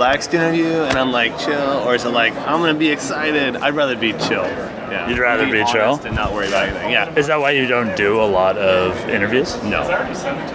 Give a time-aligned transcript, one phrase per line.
[0.00, 3.54] relaxed interview and I'm like chill, or is it like I'm gonna be excited?
[3.56, 4.44] I'd rather be chill.
[4.46, 5.06] Yeah.
[5.10, 6.00] You'd rather be chill?
[6.06, 6.90] and not worry about anything.
[6.90, 7.14] Yeah.
[7.16, 9.62] Is that why you don't do a lot of interviews?
[9.62, 9.82] No.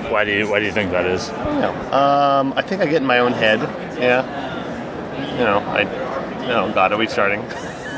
[0.10, 1.30] Why do you Why do you think that is?
[1.30, 1.70] No.
[1.94, 3.60] Um, I think I get in my own head.
[4.00, 4.26] Yeah.
[5.38, 5.84] You know, I.
[6.48, 7.42] No, God, are we starting?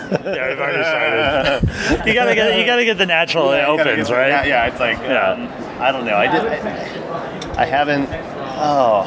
[0.09, 2.07] Yeah, we've already started.
[2.07, 4.29] you gotta get you gotta get the natural it Yeah, opens, right?
[4.29, 5.31] Yeah, yeah, it's like Yeah.
[5.31, 6.15] um, I don't know.
[6.15, 6.45] I did.
[6.47, 8.07] I, I haven't.
[8.55, 9.03] Oh,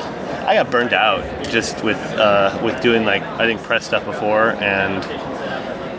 [0.50, 4.50] I got burned out just with uh, with doing like I think press stuff before,
[4.54, 5.04] and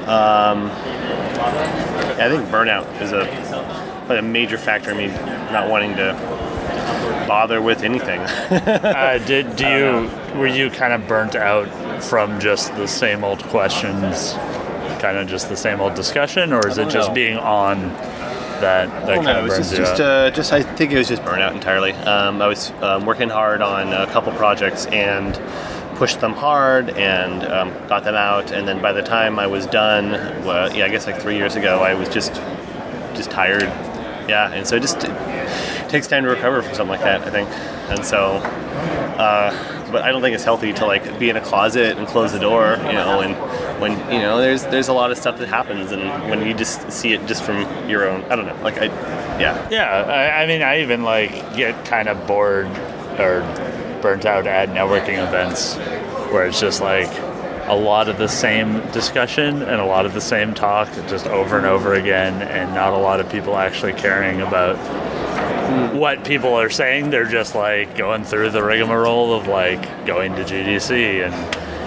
[0.10, 0.70] um,
[2.20, 3.22] I think burnout is a
[4.10, 5.08] like a major factor in me
[5.54, 6.12] not wanting to
[7.30, 8.20] bother with anything.
[8.92, 13.42] Uh, did do you were you kind of burnt out from just the same old
[13.44, 14.34] questions,
[15.00, 17.16] kind of just the same old discussion, or is it just know.
[17.16, 17.90] being on
[18.62, 20.08] that that kind no, of it was burns just, you just, out?
[20.08, 21.92] uh, just I think it was just burnout entirely.
[21.94, 25.36] Um, I was um, working hard on a couple projects and
[25.96, 28.52] pushed them hard and um, got them out.
[28.52, 30.12] And then by the time I was done,
[30.46, 32.34] well, yeah, I guess like three years ago, I was just
[33.14, 33.64] just tired.
[34.28, 35.04] Yeah, and so just
[35.92, 37.50] takes time to recover from something like that, I think.
[37.90, 38.38] And so,
[39.18, 42.32] uh, but I don't think it's healthy to like be in a closet and close
[42.32, 43.36] the door, you know, and
[43.82, 46.92] when you know there's there's a lot of stuff that happens, and when you just
[46.92, 48.86] see it just from your own, I don't know, like I,
[49.40, 52.68] yeah, Yeah, I, I mean, I even like get kind of bored
[53.20, 53.42] or
[54.02, 55.76] burnt out at networking events
[56.32, 57.10] where it's just like
[57.68, 61.58] a lot of the same discussion and a lot of the same talk just over
[61.58, 64.78] and over again, and not a lot of people actually caring about
[65.98, 67.10] what people are saying.
[67.10, 71.34] They're just like going through the rigmarole of like going to GDC and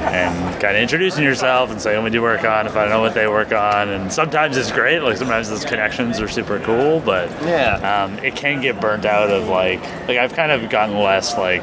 [0.05, 3.01] and kind of introducing yourself and saying what do you work on if I know
[3.01, 3.89] what they work on.
[3.89, 8.05] And sometimes it's great, like sometimes those connections are super cool, but yeah.
[8.05, 11.63] um, it can get burnt out of like like I've kind of gotten less like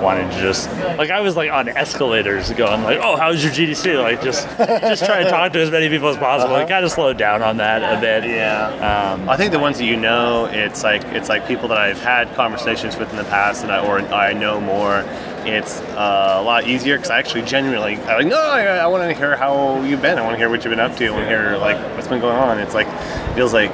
[0.00, 4.02] wanting to just like I was like on escalators going like oh how's your GDC
[4.02, 6.54] like just just try to talk to as many people as possible.
[6.54, 8.24] I kind of slowed down on that a bit.
[8.30, 9.12] Yeah.
[9.12, 12.00] Um, I think the ones that you know, it's like it's like people that I've
[12.00, 15.04] had conversations with in the past, and I or I know more.
[15.44, 19.08] It's uh, a lot easier because I actually genuinely I'm like, no, I, I want
[19.08, 20.18] to hear how you've been.
[20.18, 21.06] I want to hear what you've been up to.
[21.06, 22.58] I want to hear like what's been going on.
[22.58, 22.88] It's like
[23.34, 23.70] feels like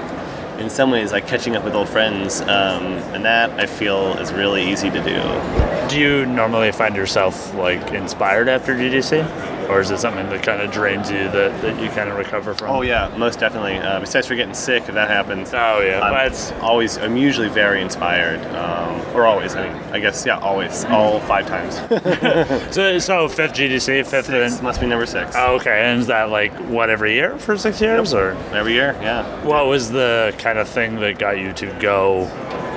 [0.59, 2.85] in some ways like catching up with old friends, um,
[3.15, 5.89] and that I feel is really easy to do.
[5.89, 9.54] do you normally find yourself like inspired after GDC?
[9.69, 12.55] Or is it something that kind of drains you that, that you kind of recover
[12.55, 12.71] from?
[12.71, 13.77] Oh yeah, most definitely.
[13.79, 15.53] Uh, besides for getting sick, if that happens.
[15.55, 16.99] Oh, yeah, I'm that's- always.
[16.99, 19.55] I'm usually very inspired, um, or always.
[19.55, 21.75] I mean, I guess yeah, always, all five times.
[22.75, 25.35] So, so fifth GDC, fifth Six in- must be number six.
[25.37, 25.83] Oh, okay.
[25.85, 29.45] And is that like what every year for six years, or Every year, yeah.
[29.45, 32.25] what was the kind of thing that got you to go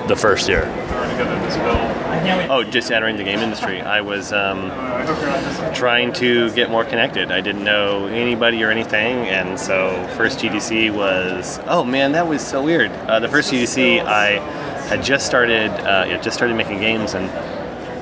[0.07, 0.63] the first year?
[2.49, 3.81] Oh, just entering the game industry.
[3.81, 4.69] I was um,
[5.73, 7.31] trying to get more connected.
[7.31, 11.59] I didn't know anybody or anything, and so first GDC was.
[11.65, 12.91] Oh man, that was so weird.
[12.91, 14.39] Uh, the first GDC, I
[14.87, 15.71] had just started.
[15.71, 17.29] Uh, yeah, just started making games, and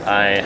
[0.08, 0.40] I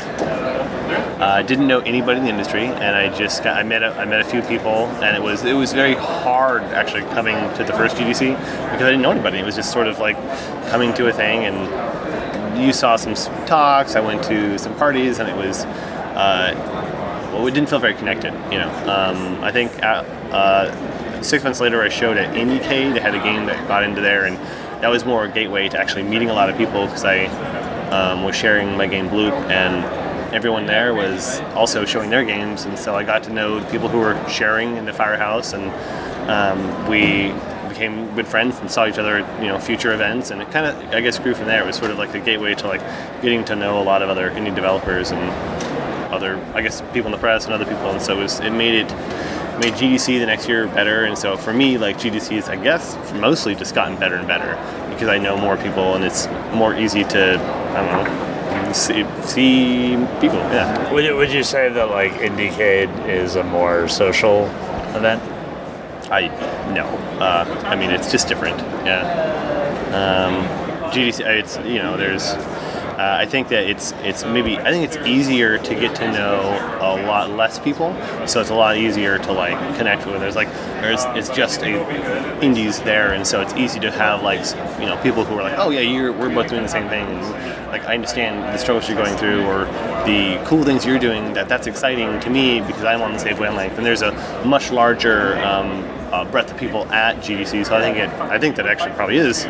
[1.20, 4.06] uh, didn't know anybody in the industry, and I just got, I met a, I
[4.06, 7.74] met a few people, and it was it was very hard actually coming to the
[7.74, 9.40] first GDC because I didn't know anybody.
[9.40, 10.16] It was just sort of like
[10.70, 11.58] coming to a thing, and
[12.56, 13.16] you saw some
[13.46, 13.96] talks.
[13.96, 16.54] I went to some parties, and it was uh,
[17.34, 18.34] well, it didn't feel very connected.
[18.52, 22.94] You know, um, I think uh uh, six months later, I showed at IndieCade.
[22.94, 24.38] They had a game that got into there, and
[24.82, 27.26] that was more a gateway to actually meeting a lot of people because I
[27.90, 29.84] um, was sharing my game Bloop and
[30.34, 33.90] everyone there was also showing their games, and so I got to know the people
[33.90, 35.72] who were sharing in the Firehouse, and
[36.30, 37.34] um, we
[37.80, 40.66] became good friends and saw each other at you know future events, and it kind
[40.66, 41.64] of I guess grew from there.
[41.64, 42.82] It was sort of like the gateway to like
[43.22, 45.20] getting to know a lot of other indie developers and
[46.14, 48.52] other I guess people in the press and other people, and so it, was, it
[48.52, 48.92] made it
[49.60, 51.06] made GDC the next year better.
[51.06, 54.56] And so for me, like GDC is I guess mostly just gotten better and better
[54.92, 59.96] because I know more people and it's more easy to I don't know see, see
[60.20, 60.40] people.
[60.52, 60.92] Yeah.
[60.92, 64.46] Would you, would you say that like IndieCade is a more social
[64.96, 65.22] event?
[66.12, 66.28] I
[66.74, 66.86] no.
[67.20, 68.60] Uh, I mean, it's just different.
[68.86, 69.04] Yeah.
[69.90, 71.26] Um, GDC.
[71.26, 72.24] It's you know, there's.
[73.00, 76.42] Uh, I think that it's it's maybe I think it's easier to get to know
[76.82, 77.94] a lot less people,
[78.28, 80.20] so it's a lot easier to like connect with.
[80.20, 80.52] There's like
[80.82, 84.42] there's it's just a indies there, and so it's easy to have like
[84.82, 87.06] you know people who are like, oh yeah, you're we're both doing the same thing,
[87.06, 89.64] and like I understand the struggles you're going through or
[90.06, 91.32] the cool things you're doing.
[91.34, 94.12] That that's exciting to me because I'm on the same wavelength, and there's a
[94.46, 97.66] much larger um, uh, breadth of people at GDC.
[97.66, 99.46] So I think it I think that actually probably is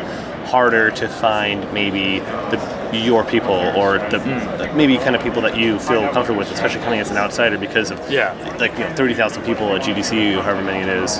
[0.46, 2.18] harder to find maybe
[2.50, 4.18] the your people or the
[4.58, 7.56] like maybe kind of people that you feel comfortable with, especially coming as an outsider
[7.56, 8.32] because of Yeah.
[8.58, 11.18] like you know, thirty thousand people at GDC, however many it is.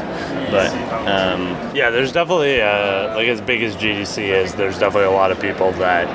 [0.51, 0.71] But
[1.07, 1.43] um,
[1.77, 4.55] Yeah, there's definitely uh, like as big as GDC is.
[4.55, 6.09] There's definitely a lot of people that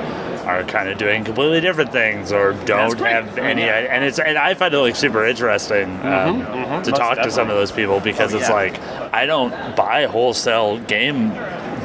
[0.46, 3.64] are kind of doing completely different things or don't have any.
[3.64, 7.50] And it's and I find it like super interesting um, to Most talk to some
[7.50, 8.54] of those people because Oh, it's yeah.
[8.54, 8.80] like
[9.12, 11.30] I don't buy wholesale game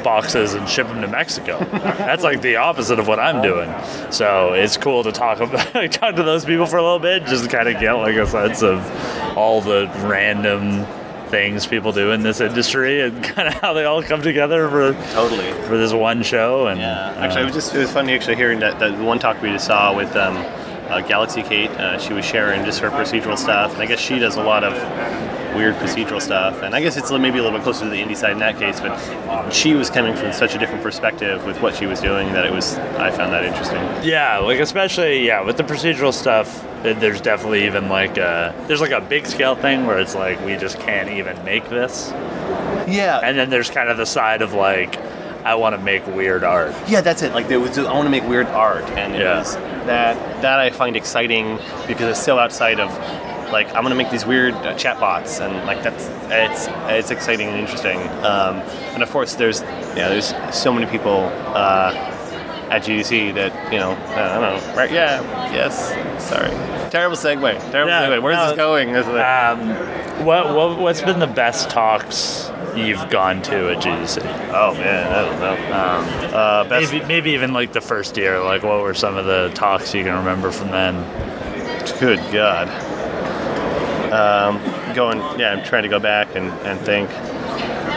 [0.02, 1.58] boxes and ship them to Mexico.
[1.70, 3.72] That's like the opposite of what I'm doing.
[4.10, 7.44] So it's cool to talk about talk to those people for a little bit, just
[7.44, 8.80] to kind of get like a sense of
[9.36, 10.84] all the random
[11.32, 14.92] things people do in this industry and kind of how they all come together for
[15.14, 15.50] totally.
[15.62, 16.66] for this one show.
[16.66, 19.18] And Yeah, actually, uh, it was just it was funny actually hearing that, that one
[19.18, 20.36] talk we just saw with um,
[20.90, 21.70] uh, Galaxy Kate.
[21.70, 24.62] Uh, she was sharing just her procedural stuff, and I guess she does a lot
[24.62, 24.74] of
[25.54, 26.62] weird procedural stuff.
[26.62, 28.58] And I guess it's maybe a little bit closer to the indie side in that
[28.58, 32.32] case, but she was coming from such a different perspective with what she was doing
[32.32, 33.82] that it was I found that interesting.
[34.02, 36.64] Yeah, like especially yeah with the procedural stuff.
[36.84, 40.40] uh, There's definitely even like a, there's like a big scale thing where it's like
[40.44, 42.10] we just can't even make this,
[42.88, 44.96] Yeah, and then there's kind of the side of like
[45.44, 46.72] I want to make weird art.
[46.86, 47.32] Yeah, that's it.
[47.34, 49.38] Like there was, I want to make weird art, and it Yeah.
[49.40, 49.56] was
[49.86, 51.58] that that I find exciting
[51.88, 52.90] because it's still outside of
[53.52, 57.58] like I'm gonna make these weird uh, chatbots, and like that's it's it's exciting and
[57.58, 58.00] interesting.
[58.24, 58.56] Um,
[58.94, 61.92] and of course, there's yeah, there's so many people uh,
[62.70, 64.90] at GDC that you know I don't know right?
[64.90, 65.20] Yeah,
[65.52, 65.90] yes.
[66.26, 66.50] Sorry,
[66.90, 67.70] terrible segue.
[67.70, 68.22] Terrible segue.
[68.22, 68.88] Where's no, this going?
[68.90, 74.22] Is it- Um, what, what what's been the best talks you've gone to at GDC?
[74.54, 75.74] oh man, I don't know.
[75.74, 78.40] Um, uh, best Maybe maybe even like the first year.
[78.42, 80.94] Like what were some of the talks you can remember from then?
[81.98, 82.68] Good God.
[84.12, 84.60] Um,
[84.94, 87.08] going, yeah, I'm trying to go back and, and think.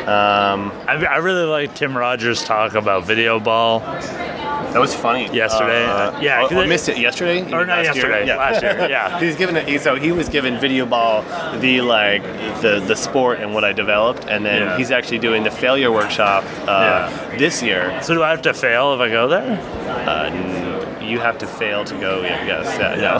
[0.07, 3.79] Um, I, I really like Tim Rogers' talk about video ball.
[3.79, 5.23] that was funny.
[5.35, 5.83] Yesterday?
[5.83, 7.39] Uh, Yeah, oh, 'cause I it- missed it yesterday.
[7.49, 8.09] You Or not last year?
[8.11, 9.19] yesterday, last year, yeah.
[9.23, 9.81] He's given it.
[9.81, 11.23] So he was given video ball,
[11.59, 12.21] the like
[12.61, 14.77] the the sport and what I developed, and then Yeah.
[14.77, 17.99] he's actually doing the failure workshop uh, this year.
[18.03, 19.59] So do I have to fail if I go there?
[20.07, 20.64] Uh, n-
[21.07, 22.21] you have to fail to go.
[22.21, 23.17] Yeah, yes, yeah,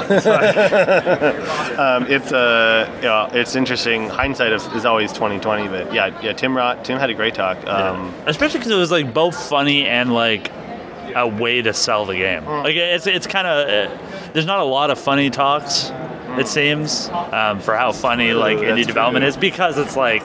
[1.76, 1.78] no.
[1.84, 4.10] um, it's uh, yeah, it's interesting.
[4.10, 6.34] Hindsight is, is always twenty twenty, but yeah, yeah.
[6.34, 7.66] Tim Rot, Tim had a great talk.
[7.68, 10.52] Um, Especially because it was like both funny and like
[11.16, 12.44] a way to sell the game.
[12.44, 12.64] Mm.
[12.64, 15.92] Like it's it's kind of uh, there's not a lot of funny talks.
[16.40, 19.30] It seems um, for how funny like that's indie development true.
[19.30, 20.24] is because it's like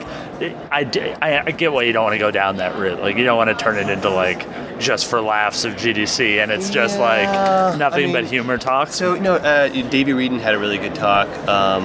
[0.71, 2.99] I, I, I get why you don't want to go down that route.
[2.99, 6.51] Like you don't want to turn it into like just for laughs of GDC and
[6.51, 8.95] it's just Yeah, like nothing I but humor talks.
[8.95, 11.83] So no, uh, Davey Wreden had a really good talk um,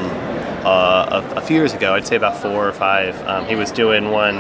[0.64, 1.94] uh, a, a few years ago.
[1.94, 3.17] I'd say about four or five.
[3.28, 4.37] Um, he was doing one,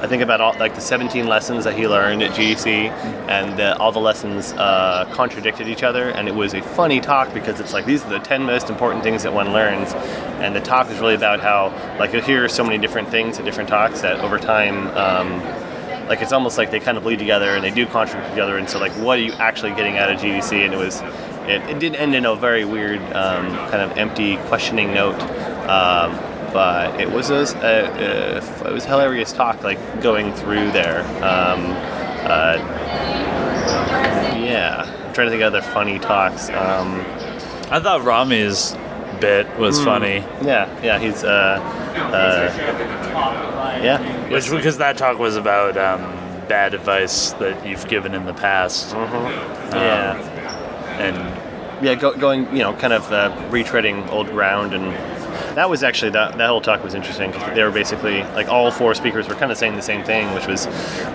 [0.00, 2.88] I think about all like the 17 lessons that he learned at GDC,
[3.28, 6.10] and the, all the lessons uh, contradicted each other.
[6.10, 9.02] And it was a funny talk because it's like these are the 10 most important
[9.02, 9.92] things that one learns.
[10.40, 11.68] And the talk is really about how
[11.98, 14.86] like you'll hear so many different things at different talks that over time.
[14.96, 15.42] Um,
[16.08, 18.68] like it's almost like they kind of bleed together and they do contradict together and
[18.68, 21.02] so like what are you actually getting out of GDC and it was
[21.46, 25.20] it, it did end in a very weird um, kind of empty questioning note
[25.68, 26.12] um,
[26.52, 31.00] but it was a, a, a it was hilarious talk like going through there.
[31.22, 31.72] Um,
[32.28, 32.56] uh,
[34.38, 37.00] yeah I'm trying to think of other funny talks um,
[37.70, 38.76] I thought Rami's
[39.20, 41.58] bit was funny, yeah yeah he's uh,
[42.12, 42.50] uh,
[43.82, 46.00] yeah which because that talk was about um,
[46.48, 48.92] bad advice that you've given in the past.
[48.92, 50.16] yeah.
[50.98, 54.86] and yeah, go, going, you know, kind of uh, retreading old ground, and
[55.58, 58.70] that was actually that that whole talk was interesting because they were basically like all
[58.70, 60.66] four speakers were kind of saying the same thing, which was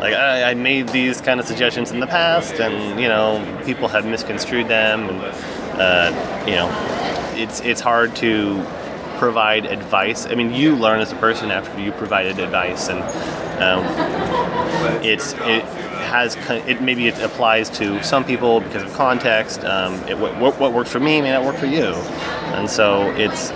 [0.02, 3.88] like I, I made these kind of suggestions in the past, and you know, people
[3.88, 5.22] have misconstrued them, and
[5.82, 6.70] uh, you know,
[7.42, 8.62] it's it's hard to
[9.18, 10.26] provide advice.
[10.26, 13.00] I mean, you learn as a person after you provided advice, and
[13.64, 13.86] um,
[15.02, 15.64] it's it
[16.04, 16.36] has
[16.68, 19.64] it maybe it applies to some people because of context.
[19.64, 21.94] Um, it, what, what worked for me may not work for you,
[22.58, 23.54] and so it's.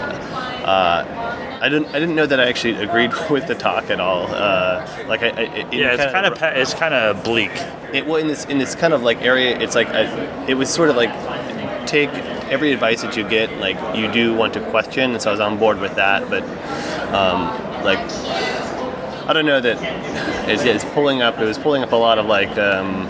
[0.67, 1.88] Uh, I didn't.
[1.95, 4.27] I didn't know that I actually agreed with the talk at all.
[4.27, 7.51] Uh, like I, I it, yeah, it's kind of it's kind of bleak.
[7.93, 9.57] it well in this in this kind of like area.
[9.57, 11.09] It's like a, it was sort of like
[11.88, 12.09] take
[12.51, 13.50] every advice that you get.
[13.59, 16.29] Like you do want to question, and so I was on board with that.
[16.29, 16.43] But
[17.13, 17.43] um,
[17.86, 18.00] like
[19.29, 19.77] I don't know that
[20.50, 21.39] it's, it's pulling up.
[21.39, 22.57] It was pulling up a lot of like.
[22.57, 23.07] Um,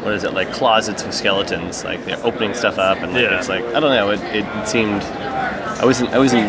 [0.00, 1.84] what is it like closets with skeletons?
[1.84, 3.38] Like they're opening stuff up, and like, Yeah.
[3.38, 4.10] it's like I don't know.
[4.10, 5.02] It, it seemed
[5.80, 6.46] I wasn't I wasn't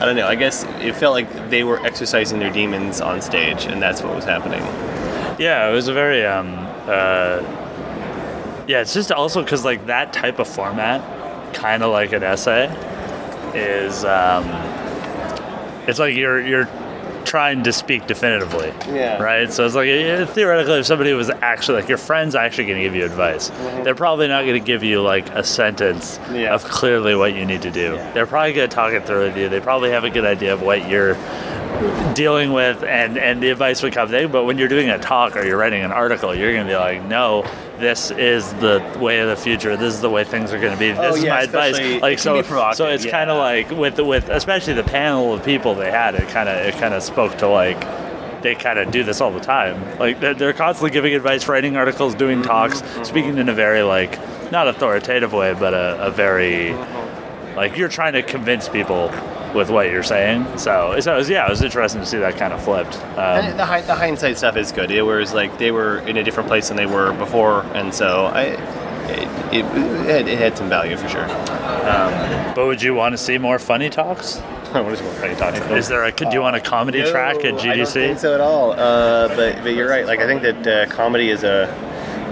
[0.00, 0.26] I don't know.
[0.26, 4.14] I guess it felt like they were exercising their demons on stage, and that's what
[4.14, 4.60] was happening.
[5.40, 6.54] Yeah, it was a very um,
[6.88, 7.40] uh,
[8.66, 11.00] Yeah, it's just also because like that type of format,
[11.54, 12.66] kind of like an essay,
[13.54, 14.44] is um,
[15.88, 16.68] it's like you're you're
[17.28, 18.68] trying to speak definitively.
[18.92, 19.22] Yeah.
[19.22, 19.52] Right.
[19.52, 19.88] So it's like
[20.30, 23.84] theoretically, if somebody was actually like your friend's actually going to give you advice, mm-hmm.
[23.84, 26.54] they're probably not going to give you like a sentence Yeah.
[26.54, 27.94] of clearly what you need to do.
[27.94, 28.12] Yeah.
[28.12, 29.48] They're probably going to talk it through with you.
[29.48, 31.14] They probably have a good idea of what you're
[32.14, 35.44] dealing with and and the advice would come but when you're doing a talk or
[35.44, 37.44] you're writing an article you're going to be like no
[37.78, 40.78] this is the way of the future this is the way things are going to
[40.78, 42.02] be this Oh, is my advice.
[42.02, 42.42] like so
[42.72, 43.10] so it's yeah.
[43.10, 46.48] kind of like with the with especially the panel of people they had it kind
[46.48, 47.78] of it kind of spoke to like
[48.42, 49.98] they kind of do this all the time.
[49.98, 53.82] Like they're, they're constantly giving advice writing articles doing Mm-hmm, talks speaking in a very
[53.82, 54.16] like
[54.52, 56.70] not authoritative way but a, a very
[57.58, 59.10] like you're trying to convince people
[59.52, 60.46] with what you're saying.
[60.58, 62.94] So, so it was, yeah, it was interesting to see that kind of flipped.
[63.18, 64.90] Um, And the, hi- the hindsight stuff is good.
[64.92, 68.26] It was like they were in a different place than they were before, and so
[68.26, 68.58] I, it,
[69.52, 71.26] it, it, had, it had some value for sure.
[72.54, 74.36] but would you want to see more funny talks?
[74.72, 75.62] what is more funny talking?
[75.76, 76.12] Is there a?
[76.12, 77.70] Do you want a comedy No, track at GDC?
[77.70, 78.72] I don't think so at all.
[78.72, 80.06] Uh, but but you're right.
[80.06, 81.66] Like I think that uh, comedy is a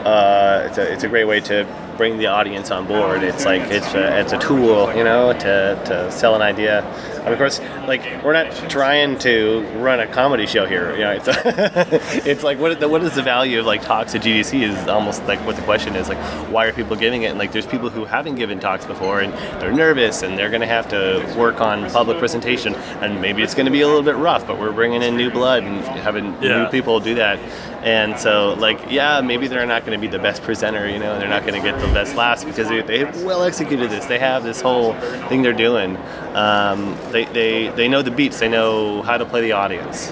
[0.04, 1.64] uh, it's a it's a great way to
[1.96, 3.22] bring the audience on board.
[3.22, 6.82] It's like it's a, it's a tool, you know, to, to sell an idea.
[7.26, 10.92] And of course, like we're not trying to run a comedy show here.
[10.94, 11.26] You know, it's
[12.26, 15.24] it's like what the, what is the value of like talks at GDC is almost
[15.24, 16.18] like what the question is like
[16.52, 17.30] why are people giving it?
[17.30, 20.60] And like there's people who haven't given talks before and they're nervous and they're going
[20.60, 24.04] to have to work on public presentation and maybe it's going to be a little
[24.04, 26.62] bit rough, but we're bringing in new blood and having Yeah.
[26.62, 27.40] new people do that.
[27.82, 31.12] And so, like, yeah, maybe they're not going to be the best presenter, you know,
[31.12, 34.06] and they're not going to get the best laughs because they, they well executed this.
[34.06, 34.94] They have this whole
[35.28, 35.96] thing they're doing.
[36.34, 40.10] Um, they, they, they know the beats, they know how to play the audience.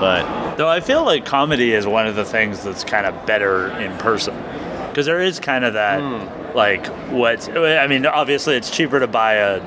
[0.00, 3.68] But Though I feel like comedy is one of the things that's kind of better
[3.78, 4.34] in person.
[4.88, 6.56] Because there is kind of that, Hmm.
[6.56, 9.60] like, what, I mean, obviously it's cheaper to buy a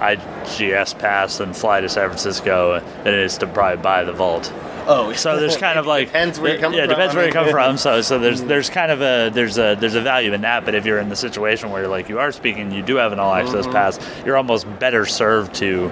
[0.00, 4.52] IGS pass than fly to San Francisco than it is to probably buy the vault.
[4.90, 6.90] oh, So there's kind of like depends where you're coming yeah, from.
[6.94, 7.76] depends where you come from.
[7.76, 8.48] So so there's Mm-hmm.
[8.48, 10.64] there's kind of a there's a there's a value in that.
[10.64, 13.18] But if you're in the situation where like you are speaking, you do have an
[13.18, 13.72] all access Mm-hmm.
[13.72, 15.90] pass, you're almost better served to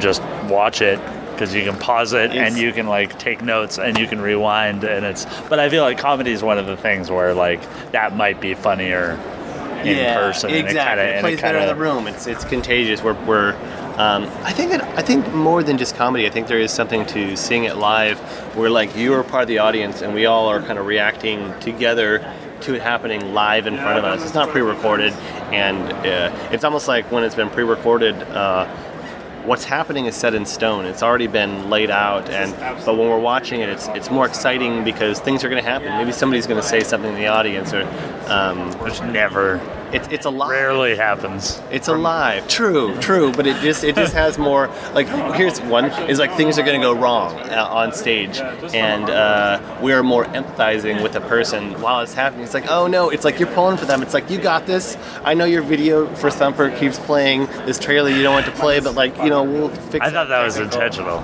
[0.00, 0.98] just watch it
[1.32, 4.20] because you can pause it It's- and you can like take notes and you can
[4.20, 5.24] rewind and it's.
[5.48, 7.60] But I feel like comedy is one of the things where like
[7.92, 9.18] that might be funnier
[9.82, 10.50] in yeah, person.
[10.50, 11.02] and Exactly.
[11.02, 12.06] it kinda, It and plays it better in the room.
[12.06, 13.02] It's it's contagious.
[13.02, 13.52] We're, we're
[13.98, 16.26] um, I think that I think more than just comedy.
[16.26, 18.18] I think there is something to seeing it live,
[18.56, 21.58] where like you are part of the audience and we all are kind of reacting
[21.60, 22.18] together
[22.62, 24.22] to it happening live in front of us.
[24.22, 25.12] It's not pre-recorded,
[25.52, 28.14] and uh, it's almost like when it's been pre-recorded.
[28.22, 28.66] Uh,
[29.44, 30.84] what's happening is set in stone.
[30.84, 32.52] It's already been laid out, and
[32.84, 35.88] but when we're watching it, it's it's more exciting because things are going to happen.
[35.98, 37.82] Maybe somebody's going to say something in the audience, or
[38.28, 39.58] um, which never,
[39.92, 40.50] it's it's a lot.
[40.50, 41.60] rarely happens.
[41.70, 42.48] It's alive.
[42.48, 46.58] True, true, but it just it just has more like here's one is like things
[46.58, 48.38] are going to go wrong uh, on stage,
[48.74, 52.44] and uh, we are more empathizing with the person while it's happening.
[52.44, 54.02] It's like oh no, it's like you're pulling for them.
[54.02, 54.96] It's like you got this.
[55.24, 58.80] I know your video for Thumper keeps playing this trailer you don't want to play,
[58.80, 60.04] but like you know we'll fix.
[60.04, 61.22] I thought that was intentional.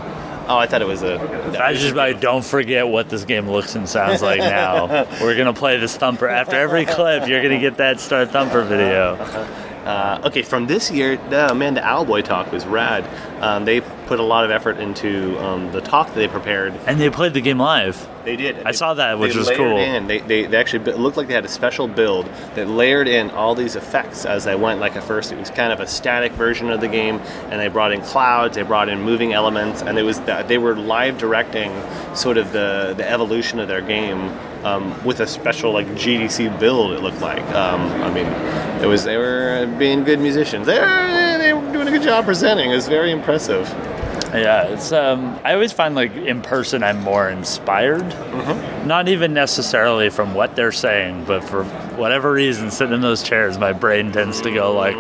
[0.49, 1.15] Oh, I thought it was a.
[1.63, 4.87] I was just like, don't forget what this game looks and sounds like now.
[5.21, 7.29] We're gonna play this thumper after every clip.
[7.29, 9.17] You're gonna get that Start Thumper video.
[9.89, 13.09] Uh, okay, from this year, the Amanda Owlboy talk was rad.
[13.43, 16.75] Um, they put a lot of effort into um, the talk that they prepared.
[16.87, 18.07] And they played the game live.
[18.23, 18.59] They did.
[18.67, 19.79] I saw that, which they was cool.
[19.79, 20.07] In.
[20.07, 23.55] They, they, they actually looked like they had a special build that layered in all
[23.55, 24.79] these effects as they went.
[24.79, 27.17] Like at first, it was kind of a static version of the game,
[27.49, 30.77] and they brought in clouds, they brought in moving elements, and it was they were
[30.77, 31.73] live directing
[32.15, 34.29] sort of the the evolution of their game
[34.65, 36.93] um, with a special like GDC build.
[36.93, 37.45] It looked like.
[37.55, 38.27] Um, I mean,
[38.83, 40.67] it was they were being good musicians.
[40.67, 42.71] They were, they were doing a good job presenting.
[42.71, 43.67] It was very impressive.
[44.33, 48.03] Yeah, it's um I always find like in person I'm more inspired.
[48.03, 48.87] Mm-hmm.
[48.87, 51.65] Not even necessarily from what they're saying, but for
[51.97, 54.97] whatever reason sitting in those chairs my brain tends to go like,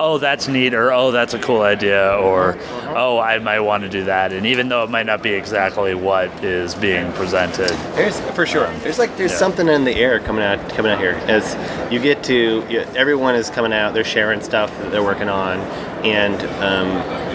[0.00, 2.56] "Oh, that's neat," or "Oh, that's a cool idea," or
[2.96, 5.94] "Oh, I might want to do that." And even though it might not be exactly
[5.94, 7.70] what is being presented.
[7.94, 8.68] There's for sure.
[8.82, 9.38] There's like there's Yeah.
[9.38, 11.56] something in the air coming out coming out here as
[11.92, 13.92] you get to you, everyone is coming out.
[13.94, 15.58] They're sharing stuff that they're working on,
[16.04, 17.27] and um,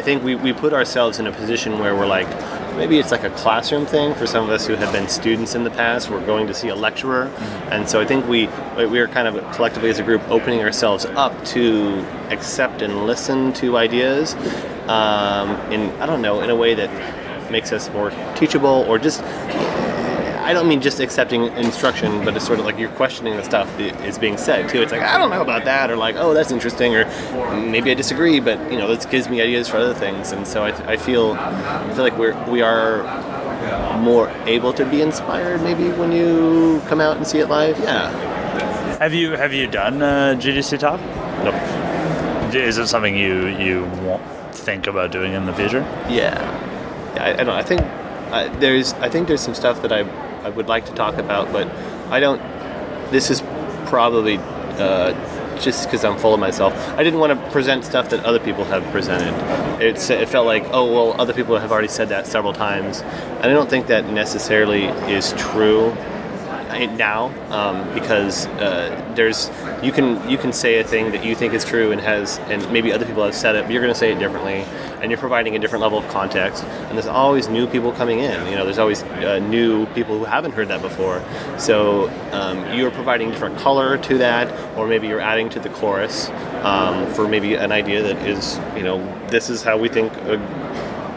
[0.00, 2.26] I, think we, we put ourselves in a position where we're like
[2.74, 5.62] maybe it's like a classroom thing for some of us who have been students in
[5.62, 6.08] the past.
[6.08, 7.24] We're going to see a lecturer,
[7.70, 8.46] and so I think we
[8.78, 13.52] we are kind of collectively as a group opening ourselves up to accept and listen
[13.54, 14.36] to ideas,
[14.88, 19.20] um, in I don't know in a way that makes us more teachable or just
[20.50, 23.68] I don't mean just accepting instruction, but it's sort of like you're questioning the stuff
[23.76, 24.82] that is being said too.
[24.82, 27.04] It's like I don't know about that, or like oh that's interesting, or
[27.54, 30.64] maybe I disagree, but you know this gives me ideas for other things, and so
[30.64, 33.04] I, I feel I feel like we're we are
[34.00, 37.78] more able to be inspired maybe when you come out and see it live.
[37.78, 38.10] Yeah.
[38.98, 41.00] Have you have you done uh, GDC Talk?
[41.44, 42.54] Nope.
[42.56, 45.82] Is it something you you won't think about doing in the future?
[46.08, 46.34] Yeah.
[47.14, 47.50] yeah I, I don't.
[47.50, 47.82] I think
[48.32, 48.94] uh, there's.
[48.94, 50.02] I think there's some stuff that I
[50.44, 51.68] I would like to talk about, but
[52.10, 52.40] I don't.
[53.10, 53.42] This is
[53.86, 55.12] probably uh,
[55.60, 56.74] just because I'm full of myself.
[56.96, 59.34] I didn't want to present stuff that other people have presented.
[59.82, 63.00] It's, it felt like, oh, well, other people have already said that several times.
[63.00, 65.96] And I don't think that necessarily is true
[66.78, 69.50] now um, because uh, there's
[69.82, 72.70] you can you can say a thing that you think is true and has and
[72.72, 74.64] maybe other people have said it but you're going to say it differently
[75.00, 78.46] and you're providing a different level of context and there's always new people coming in.
[78.46, 81.22] You know there's always uh, new people who haven't heard that before.
[81.58, 86.28] So um, you're providing different color to that or maybe you're adding to the chorus
[86.62, 88.98] um, for maybe an idea that is you know
[89.28, 90.12] this is how we think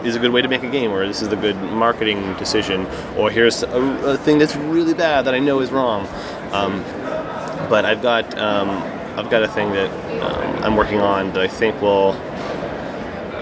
[0.03, 2.85] is a good way to make a game, or this is a good marketing decision,
[3.17, 6.07] or here's a, a thing that's really bad that I know is wrong.
[6.51, 6.83] Um,
[7.69, 8.69] but I've got um,
[9.17, 9.89] I've got a thing that
[10.21, 12.13] um, I'm working on that I think will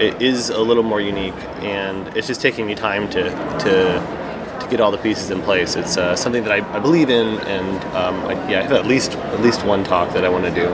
[0.00, 4.22] it is a little more unique, and it's just taking me time to to
[4.60, 5.76] to get all the pieces in place.
[5.76, 8.86] It's uh, something that I, I, believe in, and um, I, yeah, I have at
[8.86, 10.68] least at least one talk that I want to do,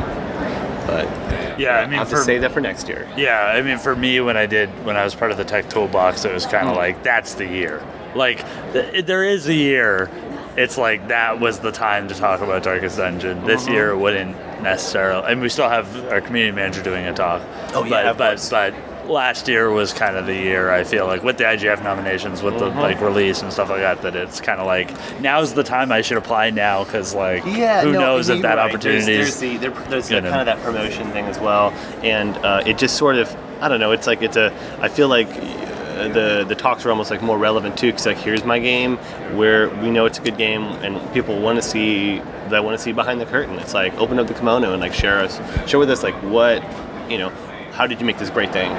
[0.87, 3.09] but yeah, I mean, I'll have to save that for next year.
[3.17, 5.69] Yeah, I mean, for me, when I did, when I was part of the tech
[5.69, 6.79] toolbox, it was kind of mm.
[6.79, 7.83] like that's the year.
[8.15, 10.11] Like, th- there is a year.
[10.57, 13.45] It's like that was the time to talk about Darkest Dungeon.
[13.45, 13.73] This mm-hmm.
[13.75, 15.31] year wouldn't necessarily.
[15.31, 17.43] and we still have our community manager doing a talk.
[17.75, 18.75] Oh yeah, but but, but
[19.09, 22.55] last year was kind of the year I feel like with the IGF nominations, with
[22.55, 22.77] mm-hmm.
[22.77, 24.03] the like release and stuff like that.
[24.03, 27.83] That it's kind of like now's the time I should apply now because like yeah,
[27.83, 28.71] who no, knows if that right.
[28.71, 31.71] opportunity there's, there's, the, there's kind of that promotion thing as well,
[32.03, 33.93] and uh, it just sort of I don't know.
[33.93, 37.39] It's like it's a I feel like uh, the the talks are almost like more
[37.39, 38.97] relevant too because like here's my game
[39.37, 42.19] where we know it's a good game and people want to see
[42.51, 44.95] that want to see behind the curtain it's like open up the kimono and like
[44.95, 46.63] share us share with us like what
[47.11, 47.33] you know
[47.79, 48.73] how did you make this great thing?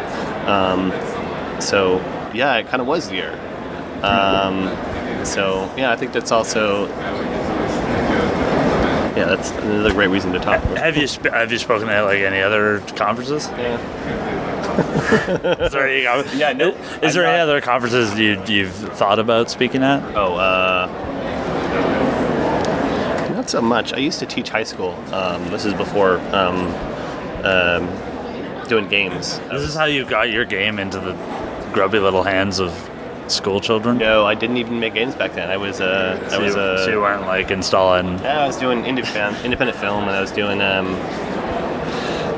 [0.46, 0.92] Um,
[1.62, 2.00] so
[2.34, 3.32] yeah, it kind of was the year.
[4.04, 4.68] Um,
[5.26, 6.88] so yeah, I think that's also
[9.16, 10.62] yeah, that's another great reason to talk.
[10.78, 13.48] Have you sp- have you spoken at like any other conferences?
[13.48, 13.80] Yeah.
[15.60, 16.04] is there any,
[16.38, 20.04] yeah, no, is there any other conferences you you've thought about speaking at?
[20.16, 20.88] Oh, uh,
[23.34, 23.94] not so much.
[23.94, 24.92] I used to teach high school.
[25.14, 26.68] Um, this is before um,
[27.46, 27.88] um,
[28.70, 29.40] doing games.
[29.52, 31.14] This is how you got your game into the
[31.74, 32.72] grubby little hands of
[33.28, 33.98] school children.
[33.98, 35.50] No, I didn't even make games back then.
[35.50, 38.20] I was uh, so I was you, uh, so you weren't like installing.
[38.20, 40.88] Yeah, I was doing indie film, independent film, and I was doing um,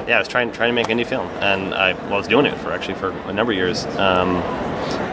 [0.08, 2.46] yeah, I was trying trying to make indie film, and I, well, I was doing
[2.46, 3.86] it for actually for a number of years.
[3.98, 4.38] Um,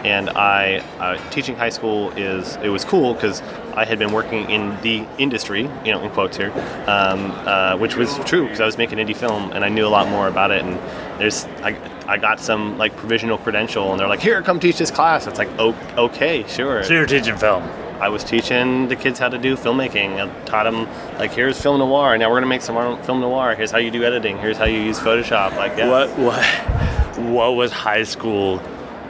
[0.03, 3.41] and I uh, teaching high school is it was cool because
[3.73, 6.51] I had been working in the industry, you know, in quotes here,
[6.87, 9.89] um, uh, which was true because I was making indie film and I knew a
[9.89, 10.63] lot more about it.
[10.63, 10.77] And
[11.19, 14.91] there's I, I got some like provisional credential, and they're like, "Here, come teach this
[14.91, 16.83] class." It's like, oh, okay, sure.
[16.83, 17.63] So you're teaching film.
[17.99, 20.17] I was teaching the kids how to do filmmaking.
[20.17, 20.87] I taught them
[21.19, 22.13] like, here's film noir.
[22.13, 23.55] And now we're gonna make some film noir.
[23.55, 24.37] Here's how you do editing.
[24.37, 25.55] Here's how you use Photoshop.
[25.57, 25.77] Like.
[25.77, 26.43] What what
[27.19, 28.61] what was high school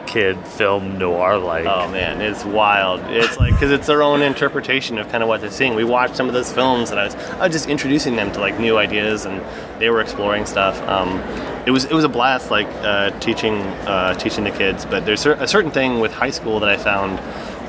[0.10, 1.66] kid film noir like?
[1.68, 3.00] Oh man, it's wild.
[3.12, 5.76] It's like because it's their own interpretation of kind of what they're seeing.
[5.76, 8.40] We watched some of those films, and I was I was just introducing them to
[8.40, 9.42] like new ideas, and
[9.80, 10.82] they were exploring stuff.
[10.90, 11.20] Um,
[11.68, 13.56] it was it was a blast, like uh, teaching
[13.88, 14.84] uh, teaching the kids.
[14.86, 17.20] But there's a certain thing with high school that I found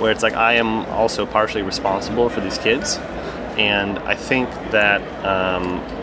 [0.00, 2.96] where it's like I am also partially responsible for these kids,
[3.59, 5.03] and I think that.
[5.24, 5.99] Um,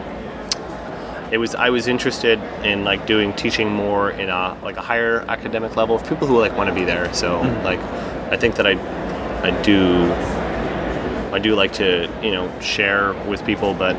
[1.32, 5.22] it was I was interested in like doing teaching more in a like a higher
[5.28, 7.14] academic level of people who like want to be there.
[7.14, 7.66] So mm-hmm.
[7.66, 7.80] like
[8.32, 8.74] I think that I
[9.44, 10.12] I do
[11.34, 13.96] I do like to you know share with people, but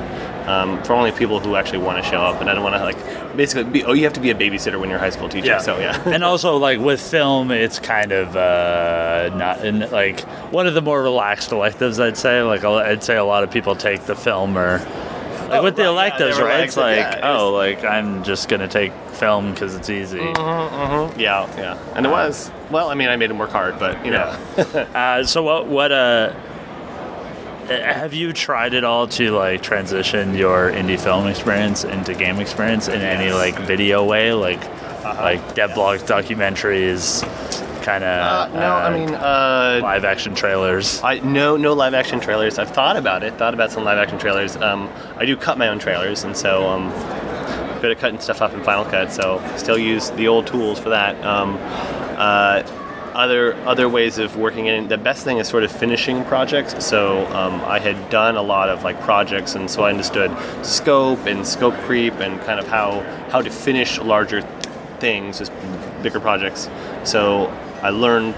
[0.48, 2.40] um, for only people who actually want to show up.
[2.40, 4.80] And I don't want to like basically be oh you have to be a babysitter
[4.80, 5.48] when you're a high school teacher.
[5.48, 5.58] Yeah.
[5.58, 6.02] So yeah.
[6.06, 10.82] and also like with film, it's kind of uh, not in, like one of the
[10.82, 12.00] more relaxed electives.
[12.00, 14.78] I'd say like I'd say a lot of people take the film or
[15.48, 16.64] like oh, with the electives, yeah, right?
[16.64, 20.18] It's like, yeah, oh, like I'm just gonna take film because it's easy.
[20.18, 21.20] Mm-hmm, mm-hmm.
[21.20, 22.50] Yeah, yeah, and it was.
[22.70, 24.24] Well, I mean, I made him work hard, but you know.
[24.94, 25.66] uh, so what?
[25.66, 25.90] What?
[25.90, 26.34] Uh,
[27.68, 32.88] have you tried at all to like transition your indie film experience into game experience
[32.88, 33.20] in yes.
[33.20, 35.22] any like video way, like uh-huh.
[35.22, 37.24] like devlog documentaries?
[37.88, 41.02] Kind of Uh, no, I mean, uh, live action trailers.
[41.02, 42.58] I no no live action trailers.
[42.58, 43.34] I've thought about it.
[43.34, 44.56] Thought about some live action trailers.
[44.56, 46.90] Um, I do cut my own trailers, and so um,
[47.80, 49.10] good at cutting stuff up in Final Cut.
[49.10, 51.14] So still use the old tools for that.
[51.24, 51.56] Um,
[52.18, 52.62] uh,
[53.14, 56.84] other other ways of working in the best thing is sort of finishing projects.
[56.84, 60.30] So um, I had done a lot of like projects, and so I understood
[60.62, 64.42] scope and scope creep and kind of how how to finish larger
[65.00, 65.52] things, just
[66.02, 66.68] bigger projects.
[67.04, 67.50] So
[67.82, 68.34] I learned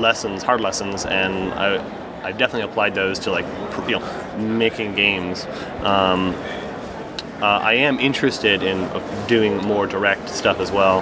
[0.00, 3.46] lessons, hard lessons, and I, I definitely applied those to like
[3.88, 5.46] you know making games.
[5.82, 6.34] Um,
[7.40, 11.00] uh, I am interested in uh, doing more direct stuff as well.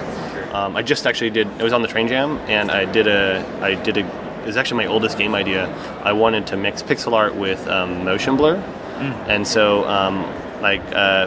[0.54, 1.48] Um, I just actually did.
[1.58, 3.44] It was on the Train Jam, and I did a.
[3.60, 4.00] I did a.
[4.40, 5.68] It was actually my oldest game idea.
[6.04, 8.56] I wanted to mix pixel art with um, motion blur,
[9.28, 10.22] and so um,
[10.62, 11.26] like uh,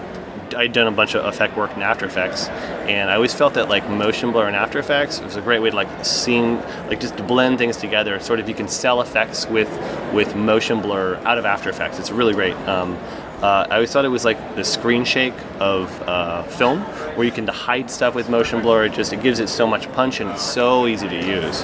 [0.56, 2.48] I'd done a bunch of effect work in After Effects,
[2.88, 5.70] and I always felt that like motion blur in After Effects was a great way
[5.70, 8.20] to like seeing like just to blend things together.
[8.20, 9.70] Sort of you can sell effects with
[10.14, 12.00] with motion blur out of After Effects.
[12.00, 12.56] It's really great.
[12.68, 12.98] Um,
[13.42, 16.82] uh, I always thought it was like the screen shake of uh, film,
[17.16, 18.86] where you can hide stuff with motion blur.
[18.86, 21.64] It just it gives it so much punch and it's so easy to use.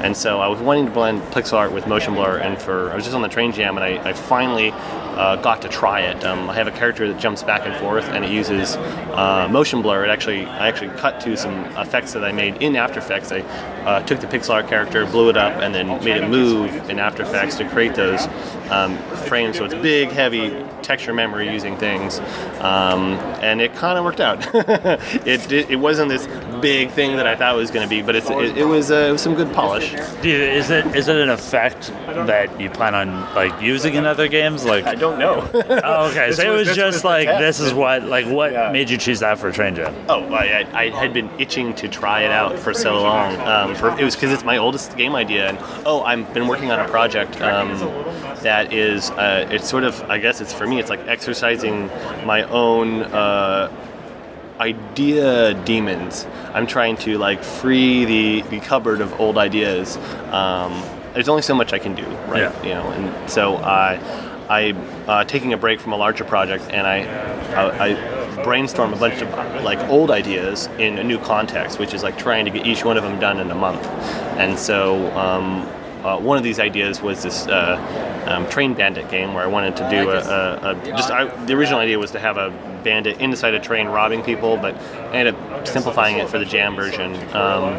[0.00, 2.94] And so I was wanting to blend pixel art with motion blur, and for I
[2.94, 4.70] was just on the train jam, and I, I finally
[5.18, 6.24] uh, got to try it.
[6.24, 9.82] Um, I have a character that jumps back and forth, and it uses uh, motion
[9.82, 10.04] blur.
[10.04, 13.32] It actually I actually cut to some effects that I made in After Effects.
[13.32, 16.70] I uh, took the pixel art character, blew it up, and then made it move
[16.88, 18.26] in After Effects to create those
[18.70, 19.58] um, frames.
[19.58, 22.18] So it's big, heavy texture memory using things,
[22.60, 24.38] um, and it kind of worked out.
[24.54, 26.26] it, it, it wasn't this
[26.60, 28.90] big thing that I thought it was going to be, but it's, it, it was
[28.90, 29.92] uh, it was some good polish.
[30.24, 31.88] You, is it is it an effect
[32.26, 34.64] that you plan on like using in other games?
[34.64, 35.48] Like, I don't know.
[35.84, 38.72] oh, okay, so it was- was just was like this is what like what Yeah.
[38.72, 39.94] made you choose that for Train Jam?
[40.08, 43.36] Oh, I, I, I had been itching to try it out for so long.
[43.40, 46.70] Um, for, it was because it's my oldest game idea, and oh, I've been working
[46.70, 47.68] on a project um,
[48.42, 51.88] that is, uh, it's sort of, I guess it's for me, it's like exercising
[52.24, 53.70] my own uh,
[54.60, 56.26] idea demons.
[56.52, 59.96] I'm trying to like free the, the cupboard of old ideas.
[60.32, 60.82] Um,
[61.14, 62.40] there's only so much I can do, right?
[62.40, 62.62] Yeah.
[62.62, 64.00] You know, and so I,
[64.48, 64.70] I
[65.06, 67.04] uh, taking a break from a larger project, and I,
[67.54, 69.30] I, I brainstorm a bunch of
[69.64, 72.96] like old ideas in a new context, which is like trying to get each one
[72.96, 73.84] of them done in a month.
[74.38, 75.66] And so um,
[76.04, 79.76] uh, one of these ideas was this uh, um, train bandit game where I wanted
[79.76, 82.50] to do a, a, a just I, the original idea was to have a
[82.84, 86.76] bandit inside a train robbing people, but I ended up simplifying it for the jam
[86.76, 87.14] version.
[87.34, 87.74] Um,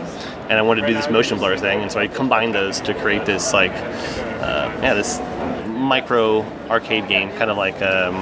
[0.50, 2.94] and I wanted to do this motion blur thing, and so I combined those to
[2.96, 5.20] create this like uh, yeah this
[5.68, 7.82] micro arcade game, kind of like.
[7.82, 8.16] Um,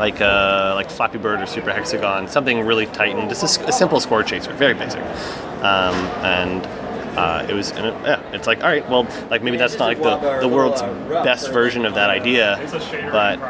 [0.00, 3.28] like uh, like Flappy Bird or Super Hexagon, something really tightened.
[3.28, 5.02] just a simple score chaser, very basic.
[5.62, 6.66] Um, and
[7.16, 9.86] uh, it was, and it, yeah, it's like, all right, well, like maybe that's not
[9.86, 12.58] like the, the world's best version of that idea,
[13.10, 13.40] but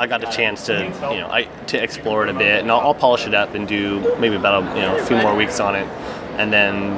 [0.00, 2.80] I got a chance to, you know, I to explore it a bit, and I'll,
[2.80, 5.58] I'll polish it up and do maybe about a, you know a few more weeks
[5.60, 5.86] on it,
[6.38, 6.92] and then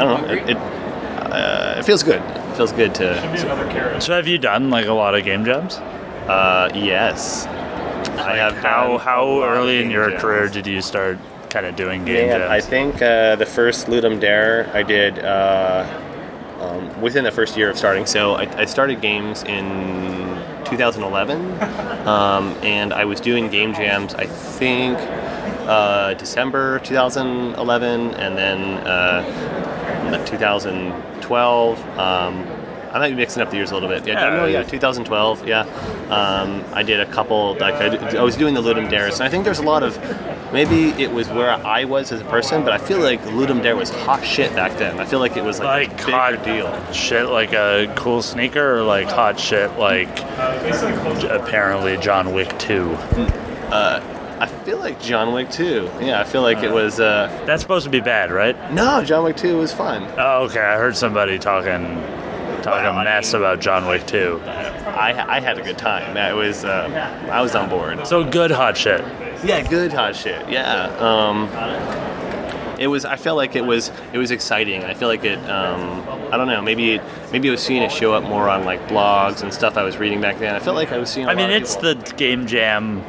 [0.00, 2.22] I don't know, it it, uh, it feels good.
[2.22, 5.76] It feels good to, So have you done like a lot of game jams?
[5.76, 7.46] uh, yes.
[8.18, 10.22] I have How how a lot of early in your jams.
[10.22, 11.18] career did you start
[11.56, 12.50] kind of doing game Yeah, jams?
[12.50, 15.86] I think uh, the first Ludum Dare I did uh,
[16.60, 18.04] um, within the first year of starting.
[18.04, 19.64] So I, I started games in
[20.66, 21.62] 2011,
[22.06, 24.14] um, and I was doing game jams.
[24.14, 24.98] I think
[25.66, 31.98] uh, December 2011, and then uh, 2012.
[31.98, 32.65] Um,
[32.96, 34.06] I might be mixing up the years a little bit.
[34.06, 35.46] Yeah, Yeah, no, yeah, 2012.
[35.46, 35.60] Yeah,
[36.08, 37.54] um, I did a couple.
[37.60, 39.98] Like I, I was doing the Ludum Dares, and I think there's a lot of.
[40.50, 43.76] Maybe it was where I was as a person, but I feel like Ludum Dare
[43.76, 44.98] was hot shit back then.
[44.98, 46.92] I feel like it was like, like hot deal.
[46.92, 50.08] shit like a cool sneaker or like hot shit like
[51.28, 52.96] apparently John Wick 2.
[54.38, 55.90] I feel like John Wick 2.
[56.00, 57.00] Yeah, I feel like it was.
[57.00, 58.56] Uh, That's supposed to be bad, right?
[58.72, 60.06] no, John Wick 2 was fun.
[60.16, 60.60] Oh, okay.
[60.60, 61.84] I heard somebody talking
[62.66, 64.40] talking Well, I mess mean- about John Wick 2.
[64.44, 66.16] I, I had a good time.
[66.16, 66.64] It was.
[66.64, 68.06] Uh, I was on board.
[68.06, 69.00] So good hot shit.
[69.44, 70.48] Yeah, good hot shit.
[70.48, 70.86] Yeah.
[70.98, 71.48] Um,
[72.80, 73.04] it was.
[73.04, 73.90] I felt like it was.
[74.12, 74.84] It was exciting.
[74.84, 75.38] I feel like it.
[75.48, 76.02] Um,
[76.32, 76.60] I don't know.
[76.62, 76.92] Maybe.
[76.94, 77.02] it,
[77.32, 79.98] Maybe I was seeing it show up more on like blogs and stuff I was
[79.98, 80.54] reading back then.
[80.54, 81.26] I felt like I was seeing.
[81.28, 83.02] I I mean, it's the game jam.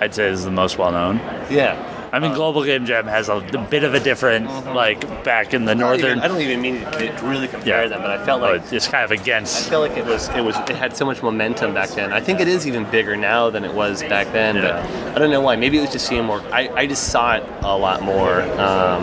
[0.00, 1.16] I'd say is the most well known.
[1.50, 1.94] yeah.
[2.12, 5.64] I mean, Global Game Jam has a, a bit of a different, like back in
[5.64, 6.18] the I don't even- northern.
[6.20, 7.88] I don't even mean to to really compare Yeah.
[7.88, 8.72] them, but I felt Oh, like.
[8.72, 9.28] it's kind of against.
[9.28, 9.68] I against.
[9.68, 12.12] felt like it was it was it had so much momentum back then.
[12.12, 14.74] I think it is even bigger now than it was back then, but
[15.14, 15.56] I don't know why.
[15.56, 16.40] Maybe it was just seeing more.
[16.52, 19.02] I, I just saw it a lot more, um,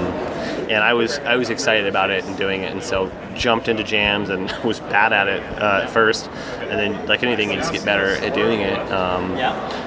[0.70, 3.84] and I was I was excited about it and doing it, and so jumped into
[3.84, 6.28] jams and was bad at it uh, at first,
[6.62, 8.80] and then like anything, you just get better at doing it.
[8.91, 9.85] Um, and I,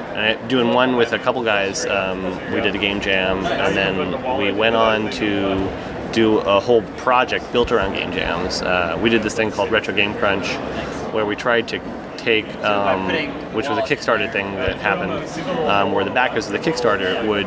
[0.48, 4.52] doing one with a couple guys, um, we did a game jam, and then we
[4.52, 8.62] went on to do a whole project built around game jams.
[8.62, 10.48] Uh, we did this thing called Retro Game Crunch,
[11.12, 11.81] where we tried to
[12.16, 13.09] take, um,
[13.54, 15.12] which was a Kickstarter thing that happened,
[15.68, 17.46] um, where the backers of the Kickstarter would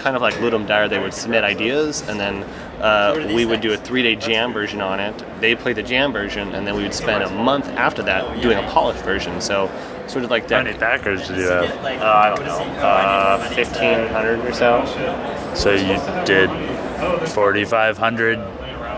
[0.00, 2.44] kind of like Ludum Dare, they would submit ideas, and then
[2.82, 5.24] uh, we would do a three-day jam version on it.
[5.40, 8.58] They play the jam version, and then we would spend a month after that doing
[8.58, 9.40] a polished version.
[9.40, 9.70] So
[10.08, 10.56] sort of like that.
[10.56, 10.64] How that.
[10.64, 11.70] many backers did you have?
[11.84, 14.84] Uh, I don't know, uh, fifteen hundred or so.
[15.54, 16.50] So you did
[17.28, 18.38] 4,500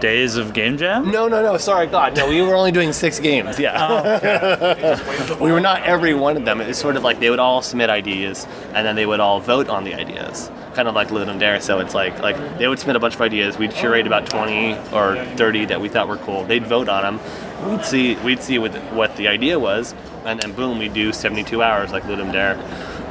[0.01, 1.11] days of game jam?
[1.11, 1.57] No, no, no.
[1.57, 2.29] Sorry, God, no.
[2.29, 3.59] We were only doing six games.
[3.59, 6.61] Yeah, we were not every one of them.
[6.61, 9.41] It was sort of like they would all submit ideas, and then they would all
[9.41, 11.61] vote on the ideas, kind of like Ludum Dare.
[11.61, 13.59] So it's like like they would submit a bunch of ideas.
[13.59, 16.45] We'd curate about twenty or thirty that we thought were cool.
[16.45, 17.71] They'd vote on them.
[17.71, 21.13] We'd see we'd see what the, what the idea was, and then boom, we'd do
[21.13, 22.59] seventy-two hours like Ludum Dare.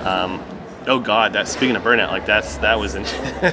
[0.07, 0.43] Um,
[0.87, 3.03] oh God, that speaking of burnout, like that's that was in,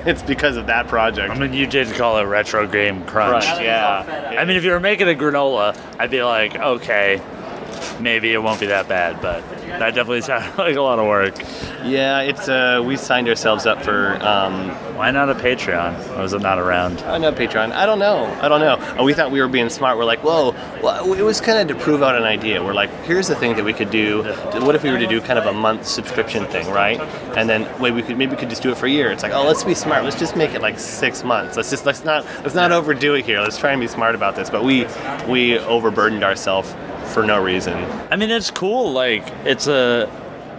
[0.06, 1.30] it's because of that project.
[1.30, 3.44] I mean, you did call it retro game crunch.
[3.44, 4.36] Crunch, yeah.
[4.38, 7.20] I mean, if you were making a granola, I'd be like, okay,
[8.00, 11.38] maybe it won't be that bad, but that definitely sounds like a lot of work.
[11.84, 16.16] Yeah, it's uh, we signed ourselves up for um, Why not a Patreon?
[16.16, 17.00] Or was it not around?
[17.02, 17.72] I know Patreon.
[17.72, 18.24] I don't know.
[18.40, 18.74] I don't know.
[18.98, 19.96] Uh, we thought we were being smart.
[19.98, 20.52] We're like, whoa.
[20.82, 22.62] Well, it was kind of to prove out an idea.
[22.62, 24.22] We're like, here's the thing that we could do.
[24.60, 27.00] What if we were to do kind of a month subscription thing, right?
[27.36, 29.10] And then wait, we could maybe we could just do it for a year.
[29.10, 30.04] It's like, oh, let's be smart.
[30.04, 31.56] Let's just make it like six months.
[31.56, 33.40] Let's just let's not let's not overdo it here.
[33.40, 34.50] Let's try and be smart about this.
[34.50, 34.86] But we
[35.28, 36.74] we overburdened ourselves
[37.10, 37.74] for no reason.
[38.10, 38.92] I mean, it's cool.
[38.92, 40.10] Like, it's a.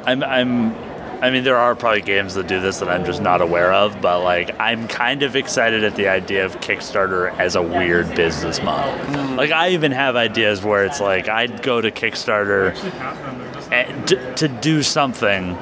[0.06, 0.24] I'm.
[0.24, 0.76] I'm.
[1.22, 4.02] I mean, there are probably games that do this that I'm just not aware of,
[4.02, 8.60] but like, I'm kind of excited at the idea of Kickstarter as a weird business
[8.64, 8.92] model.
[9.06, 9.38] Mm.
[9.38, 12.74] Like, I even have ideas where it's like I'd go to Kickstarter
[13.72, 15.54] eh, to, to do something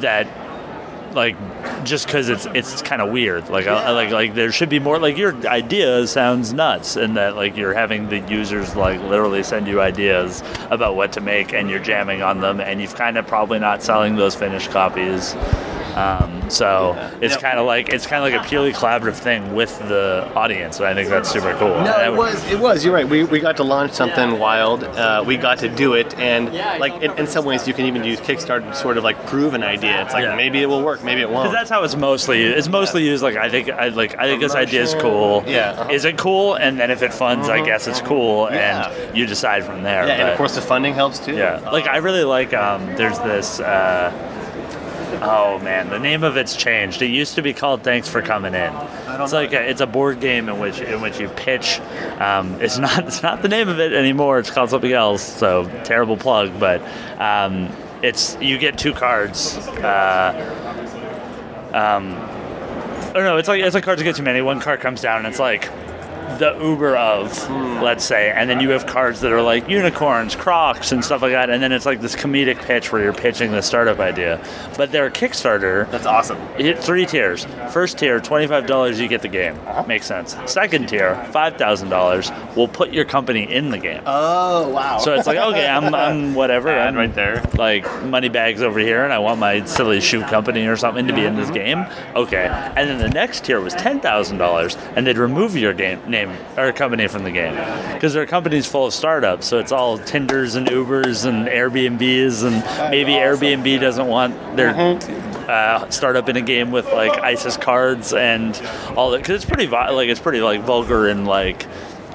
[0.00, 0.26] that
[1.14, 1.36] like
[1.84, 3.48] just because it's it's kind of weird.
[3.48, 7.16] Like I, I like like there should be more like your idea sounds nuts and
[7.16, 11.52] that like you're having the users like literally send you ideas about what to make
[11.52, 15.34] and you're jamming on them and you've kind of probably not selling those finished copies
[15.96, 17.40] um, so it's Yeah.
[17.40, 20.86] kind of like it's kind of like a purely collaborative thing with the audience and
[20.86, 22.44] I think that's super cool No, it was.
[22.50, 22.84] It was.
[22.84, 23.08] You're right.
[23.08, 24.84] We, we got to launch something wild.
[24.84, 28.04] Uh, we got to do it, and like in, in some ways, you can even
[28.04, 30.02] use Kickstarter to sort of like prove an idea.
[30.02, 30.34] It's like Yeah.
[30.36, 31.44] maybe it will work, maybe it won't.
[31.44, 32.58] Because that's how it's mostly used.
[32.58, 35.42] It's mostly used like I think I like I think this idea is cool.
[35.46, 35.90] Yeah, uh-huh.
[35.92, 36.54] Is it cool?
[36.54, 38.90] And then if it funds, I guess it's cool, Yeah.
[38.90, 40.06] and you decide from there.
[40.06, 41.34] yeah, and of course the funding helps too.
[41.36, 41.58] yeah.
[41.70, 42.52] Like I really like.
[42.54, 43.60] Um, there's this.
[43.60, 44.10] Uh,
[45.20, 47.02] oh man, the name of it's changed.
[47.02, 48.72] It used to be called Thanks for Coming In.
[49.20, 51.80] It's like a, it's a board game in which in which you pitch.
[52.18, 54.38] Um, it's not it's not the name of it anymore.
[54.38, 55.22] It's called something else.
[55.22, 56.80] So terrible plug, but
[57.20, 57.68] um,
[58.02, 59.56] it's you get two cards.
[59.56, 60.58] Uh,
[61.72, 62.12] um,
[63.14, 64.40] or no, it's like it's like cards get too many.
[64.40, 65.70] One card comes down and it's like
[66.38, 67.50] the Uber of,
[67.82, 71.32] let's say, and then you have cards that are like unicorns, crocs, and stuff like
[71.32, 74.44] that, and then it's like this comedic pitch where you're pitching the startup idea.
[74.76, 76.38] But their Kickstarter, That's awesome.
[76.56, 77.44] hit three tiers.
[77.72, 79.58] First tier, twenty-five dollars, you get the game.
[79.66, 79.84] Uh-huh.
[79.86, 80.36] Makes sense.
[80.46, 84.02] Second tier, five thousand dollars, will put your company in the game.
[84.06, 84.98] Oh wow.
[84.98, 86.70] So it's like, okay, I'm, I'm whatever.
[86.70, 87.42] I'm right there.
[87.58, 91.12] Like money bags over here, and I want my silly shoe company or something to
[91.12, 91.54] be in this mm-hmm.
[91.54, 92.14] game.
[92.14, 96.00] Okay, and then the next tier was ten thousand dollars, and they'd remove your game
[96.08, 96.21] name
[96.56, 97.54] or a company from the game
[97.94, 99.46] because their company's full of startups.
[99.46, 104.98] So it's all Tinders and Ubers and Airbnbs, and maybe Airbnb doesn't want their.
[105.42, 108.56] Uh, startup in a game with like ISIS cards and
[108.96, 111.66] all that because it's pretty like it's pretty like vulgar and like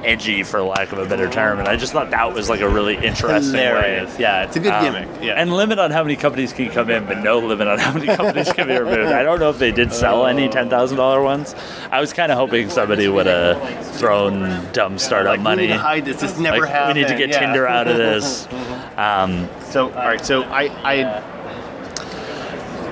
[0.04, 2.70] edgy for lack of a better term and I just thought that was like a
[2.70, 4.20] really interesting way Hilarious.
[4.20, 5.24] Yeah, it's a good um, gimmick.
[5.24, 5.34] Yeah.
[5.34, 8.08] And limit on how many companies can come in, but no limit on how many
[8.16, 9.12] companies can be removed.
[9.12, 11.56] I don't know if they did sell any ten thousand dollar ones.
[11.92, 15.64] I was kind of hoping somebody would have thrown dumb startup like, money.
[15.64, 16.22] We need to hide this.
[16.22, 16.96] This never Like, happened.
[16.96, 17.40] we need to get yeah.
[17.40, 18.48] Tinder out of this.
[18.98, 20.26] Um, So, all right.
[20.26, 20.96] So, I, I,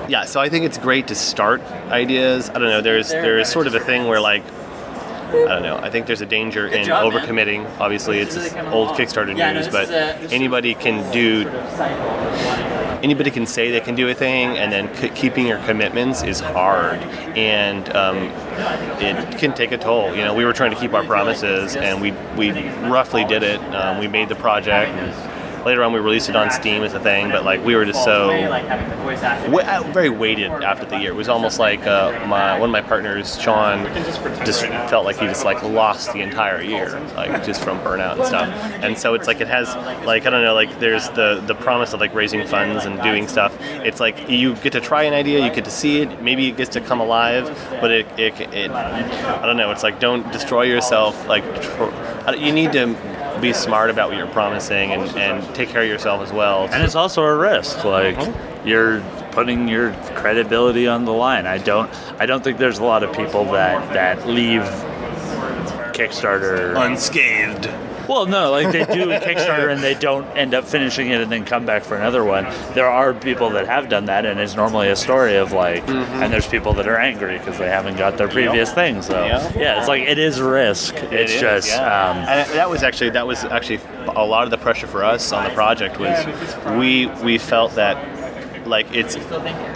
[0.08, 0.24] yeah.
[0.24, 2.48] So, I think it's great to start ideas.
[2.48, 2.80] I don't know.
[2.80, 4.44] There's there's sort of a thing where like.
[5.28, 5.76] I don't know.
[5.78, 7.22] I think there's a danger in job, man.
[7.22, 7.78] overcommitting.
[7.80, 8.90] Obviously, it's Really old.
[8.90, 11.48] Kickstarter Yeah, news, this but uh, is- anybody can do.
[13.02, 16.40] Anybody can say they can do a thing, and then c- keeping your commitments is
[16.40, 16.98] hard,
[17.36, 18.16] and um,
[19.00, 20.14] it can take a toll.
[20.14, 22.50] You know, we were trying to keep our promises, and we we
[22.88, 23.60] roughly did it.
[23.74, 24.90] Um, we made the project.
[24.92, 25.35] And,
[25.66, 28.04] later on we released it on Steam as a thing, but like we were just
[28.04, 31.10] so wa- uh, very weighted after the year.
[31.10, 33.84] It was almost like uh, my one of my partners, Sean,
[34.46, 38.24] just felt like he just like lost the entire year, like just from burnout and
[38.24, 38.48] stuff.
[38.82, 39.74] And so it's like it has
[40.06, 43.26] like I don't know, like there's the the promise of like raising funds and doing
[43.26, 43.52] stuff.
[43.60, 46.56] It's like you get to try an idea, you get to see it, maybe it
[46.56, 47.46] gets to come alive,
[47.80, 49.72] but it it, it I don't know.
[49.72, 51.26] It's like don't destroy yourself.
[51.26, 55.82] Like tr- you need to be smart about what you're promising and, and take care
[55.82, 56.68] of yourself as well.
[56.72, 57.84] And it's also a risk.
[57.84, 58.62] Like uh-huh.
[58.64, 59.00] you're
[59.32, 61.46] putting your credibility on the line.
[61.46, 64.62] I don't I don't think there's a lot of people that that leave
[65.92, 67.66] Kickstarter unscathed.
[68.08, 71.30] Well, no, like they do a Kickstarter and they don't end up finishing it and
[71.30, 72.44] then come back for another one.
[72.74, 76.22] There are people that have done that, and it's normally a story of like, Mm-hmm.
[76.22, 79.02] and there's people that are angry because they haven't got their previous thing.
[79.02, 79.52] So Yeah.
[79.56, 80.94] yeah, it's like it is risk.
[80.94, 82.10] It it's is, just yeah.
[82.10, 85.32] um, and that was actually that was actually a lot of the pressure for us
[85.32, 86.16] on the project was
[86.78, 87.96] we we felt that
[88.66, 89.16] like it's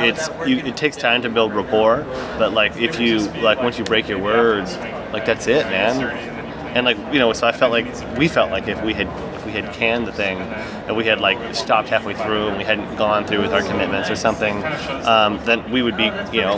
[0.00, 2.04] it's you, it takes time to build rapport,
[2.38, 4.76] but like if you like once you break your words,
[5.12, 6.39] like that's it, man.
[6.74, 9.46] And like you know, so I felt like we felt like if we had if
[9.46, 12.96] we had canned the thing, and we had like stopped halfway through and we hadn't
[12.96, 14.62] gone through with our commitments or something,
[15.04, 16.56] um, then we would be you know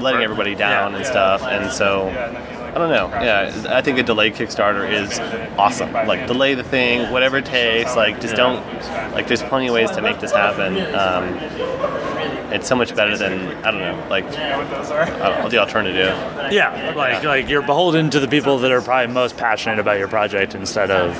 [0.00, 1.42] letting everybody down and stuff.
[1.42, 3.08] And so, I don't know.
[3.22, 5.18] Yeah, I think a delayed Kickstarter is
[5.58, 5.92] awesome.
[5.92, 7.96] Like, delay the thing, whatever it takes.
[7.96, 8.64] Like, just don't.
[9.12, 10.76] Like, there's plenty of ways to make this happen.
[10.94, 11.34] Um,
[12.52, 14.58] it's so much better than I don't know, like I
[15.28, 16.14] don't know, the alternative.
[16.52, 20.08] yeah, like like you're beholden to the people that are probably most passionate about your
[20.08, 21.14] project instead of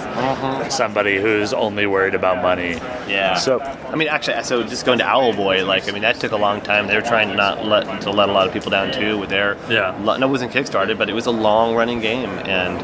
[0.73, 2.73] somebody who's only worried about money.
[3.09, 3.35] Yeah.
[3.35, 6.37] So- I mean, actually, so just going to Owlboy, like I mean, that took a
[6.37, 6.87] long time.
[6.87, 9.31] They were trying to not let to let a lot of people down too with
[9.31, 9.97] their Yeah.
[10.03, 12.81] No, it wasn't Kickstarted, but it was a long running game, and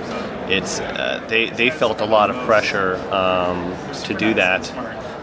[0.51, 4.63] it's uh, they they felt a lot of pressure um, to do that.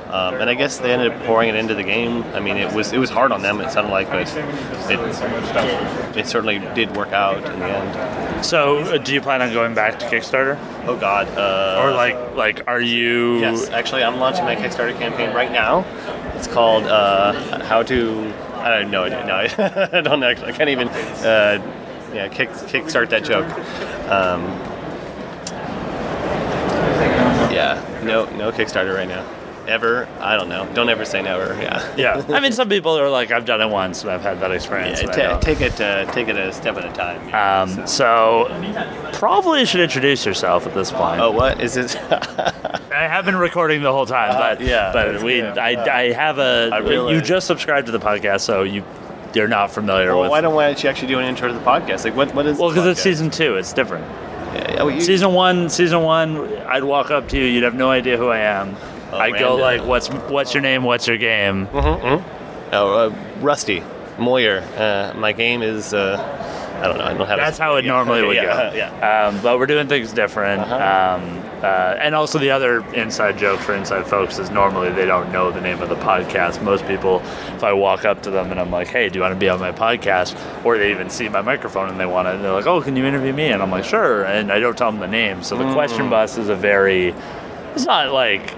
[0.10, 2.24] Um, and I guess they ended up pouring it into the game.
[2.34, 3.62] I mean, it was it was hard on them.
[3.62, 8.43] It sounded like, but it it certainly did work out in the end.
[8.45, 11.28] So, uh, do you plan on going back to Kickstarter, Oh God!
[11.38, 13.39] Uh, or like like are you?
[13.39, 15.86] Yes, actually, I'm launching my Kickstarter campaign right now.
[16.36, 17.34] It's called uh,
[17.65, 19.08] "How to." I don't know.
[19.08, 19.36] No,
[19.93, 20.52] I don't actually.
[20.54, 20.89] I can't even.
[20.89, 21.62] Uh,
[22.13, 23.48] yeah, kick kickstart that joke.
[24.10, 24.41] Um,
[27.54, 29.24] yeah, no, no Kickstarter right now.
[29.69, 30.08] Ever?
[30.19, 30.67] I don't know.
[30.73, 31.53] Don't ever say never.
[31.62, 31.95] Yeah.
[31.95, 34.51] Yeah, I mean, some people are like, I've done it once and I've had that
[34.51, 34.99] experience.
[34.99, 35.41] Yeah, and I ta- don't.
[35.41, 35.79] take it.
[35.79, 37.69] Uh, take it a step at a time.
[37.79, 38.47] Um, so,
[39.13, 41.21] probably should introduce yourself at this point.
[41.21, 41.95] oh, what is it?
[42.91, 45.58] I have been recording the whole time, but yeah, but we, good.
[45.58, 46.69] I, I have a.
[46.73, 48.84] I really- you just subscribed to the podcast, so you
[49.36, 50.32] you're not familiar well, with.
[50.32, 52.03] why don't why don't you actually do an intro to the podcast?
[52.03, 52.58] Like, what what is?
[52.58, 54.05] well, because it's season two, it's different.
[54.55, 57.91] Yeah, oh, you- Season one, season one, I'd walk up to you, you'd have no
[57.91, 58.75] idea who I am.
[59.12, 60.84] I'd go like, "What's what's your name?
[60.84, 62.24] What's your game?" Oh,
[62.72, 63.84] uh, Rusty
[64.17, 64.62] Moyher.
[64.78, 65.93] Uh, my game is.
[65.93, 66.17] Uh,
[66.82, 67.04] I don't know.
[67.04, 67.38] I don't have.
[67.39, 68.76] That's a, how it yeah, normally would yeah, go.
[68.76, 69.28] Yeah.
[69.28, 70.62] Um, but we're doing things different.
[70.62, 71.19] Uh-huh.
[71.22, 75.30] Um, uh, and also, the other inside joke for inside folks is normally they don't
[75.34, 76.63] know the name of the podcast.
[76.63, 77.19] Most people,
[77.56, 79.50] if I walk up to them and I'm like, hey, do you want to be
[79.50, 80.38] on my podcast?
[80.63, 83.04] Or they even see my microphone and they want to, they're like, oh, can you
[83.06, 83.48] interview me?
[83.52, 84.24] And I'm like, sure.
[84.24, 85.43] And I don't tell them the name.
[85.43, 85.74] So the Mm.
[85.74, 87.13] question bus is a very,
[87.76, 88.54] it's not like,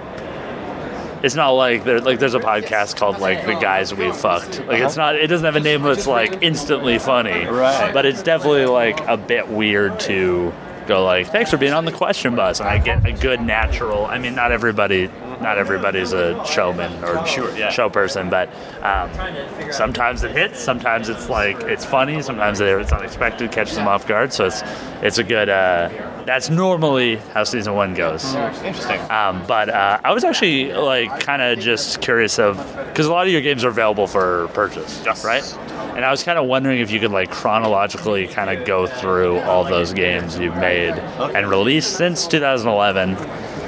[1.23, 4.59] it's not like there like there's a podcast called like the guys we fucked.
[4.65, 7.45] Like it's not it doesn't have a name that's like instantly funny.
[7.45, 7.93] Right.
[7.93, 10.53] But it's definitely like a bit weird to
[10.87, 14.05] go like, thanks for being on the question bus and I get a good natural
[14.05, 15.07] I mean not everybody
[15.41, 17.69] not everybody's a showman or Sure, yeah.
[17.69, 18.49] show person, but
[18.83, 19.11] um,
[19.71, 24.31] sometimes it hits, sometimes it's like it's funny, sometimes it's unexpected, catches them off guard.
[24.33, 24.61] So it's
[25.01, 25.49] it's a good.
[25.49, 25.89] Uh,
[26.25, 28.33] that's normally how season one goes.
[28.35, 28.99] Interesting.
[29.11, 32.57] Um, but uh, I was actually like kind of just curious of
[32.87, 35.23] because a lot of your games are available for purchase, Yes.
[35.25, 35.43] right?
[35.95, 39.39] And I was kind of wondering if you could like chronologically kind of go through
[39.39, 43.17] all those games you've made and released since 2011.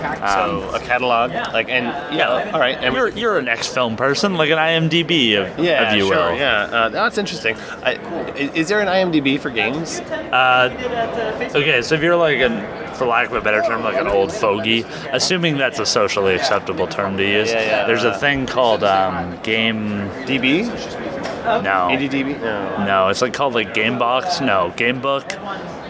[0.04, 1.86] So a catalog, like, and
[2.16, 2.78] yeah, all right.
[2.78, 6.36] And You're you're an ex-film person, like an IMDb of, yeah, of you sure, will.
[6.38, 6.64] yeah.
[6.64, 7.56] Uh, that's interesting.
[7.84, 7.94] I,
[8.36, 10.00] is, is there an IMDb for games?
[10.00, 10.70] Uh,
[11.56, 14.32] okay, so if you're like an, for lack of a better term, like an old
[14.32, 17.86] fogey, assuming that's a socially acceptable term to use, Yeah, yeah.
[17.88, 20.10] there's a thing called um, game.
[20.28, 20.66] DB?
[21.44, 21.90] No.
[21.92, 22.40] ADDB?
[22.40, 22.86] No.
[22.86, 24.46] No, it's like called like Gamebox.
[24.46, 24.74] No,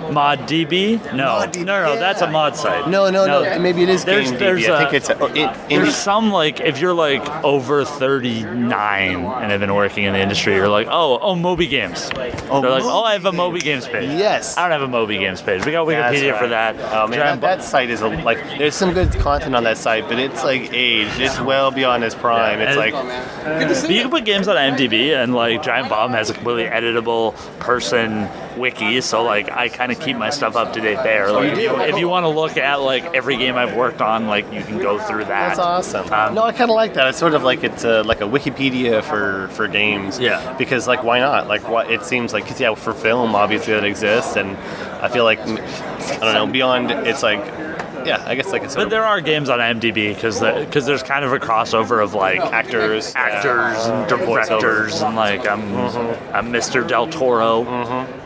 [0.04, 0.38] Gamebook.
[0.48, 1.14] ModDB?
[1.14, 2.90] No, ModDB, no, no, that's a mod site.
[2.90, 3.60] No, no, no.
[3.60, 4.40] Maybe it is There's, GameDB.
[4.40, 7.86] there's, I uh, think it's a, it, in, There's some like if you're like over
[7.86, 12.10] 39 and have been working in the industry, you're like, oh, oh, Moby Games.
[12.50, 14.10] Oh, They're like, oh, I have a Moby Moby Games page.
[14.10, 14.58] Yes.
[14.58, 15.64] I don't have a Moby Games page.
[15.64, 16.76] We got That's Wikipedia for that.
[17.10, 20.18] Man, that, that site is a, like there's some good content on that site, but
[20.18, 21.20] it's like aged.
[21.20, 22.60] It's well beyond its prime.
[22.60, 26.14] Yeah, It's and- like But you can put games on IMDb, and like Giant Bomb
[26.14, 28.28] has a completely editable person
[28.58, 31.32] wiki, so like I kind of keep my stuff up to date there.
[31.32, 34.28] Like if you, if you want to look at like every game I've worked on,
[34.28, 35.56] like you can go through that.
[35.56, 36.12] That's awesome.
[36.12, 37.08] Um, no, I kind of like that.
[37.08, 40.20] It's sort of like it's a, like a Wikipedia for for games.
[40.20, 40.56] Yeah.
[40.58, 41.48] Because like, why not?
[41.48, 44.58] Like, what it seems like, cause yeah, for film, obviously that exists, and
[45.02, 46.48] I feel like I don't know.
[46.48, 47.44] Beyond, it's like,
[48.06, 48.76] yeah, I guess like it's.
[48.76, 52.40] But there are games on IMDb because because there's kind of a crossover of like
[52.40, 55.76] actors, actors and directors and like I'm
[56.34, 56.88] I'm Mr.
[56.88, 57.66] Del Toro.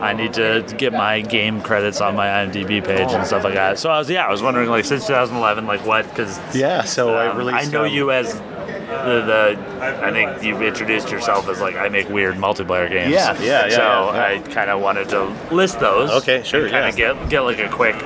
[0.00, 3.78] I need to get my game credits on my IMDb page and stuff like that.
[3.78, 6.82] So I was yeah I was wondering like since 2011 like what because Yeah.
[6.82, 7.68] So I um, released.
[7.68, 8.40] I know um, you as
[8.88, 13.12] the, the I think you've introduced yourself as like I make weird multiplayer games.
[13.12, 14.40] Yeah, yeah, yeah, So yeah, yeah.
[14.40, 16.10] I kind of wanted to list those.
[16.10, 17.14] Okay, sure, Kind of yeah.
[17.14, 17.96] get get like a quick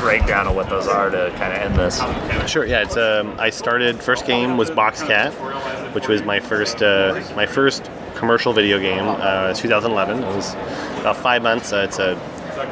[0.00, 2.50] breakdown of what those are to kind of end this.
[2.50, 2.64] Sure.
[2.64, 2.82] Yeah.
[2.82, 3.34] It's um.
[3.38, 4.02] I started.
[4.02, 5.32] First game was Box Cat,
[5.94, 9.04] which was my first uh, my first commercial video game.
[9.06, 10.22] Uh, 2011.
[10.22, 10.54] It was
[11.00, 11.72] about five months.
[11.72, 12.16] Uh, it's a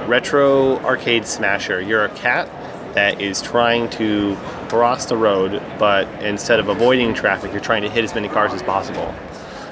[0.06, 1.80] retro arcade smasher.
[1.80, 2.48] You're a cat
[2.94, 4.36] that is trying to
[4.68, 8.52] cross the road, but instead of avoiding traffic, you're trying to hit as many cars
[8.52, 9.14] as possible.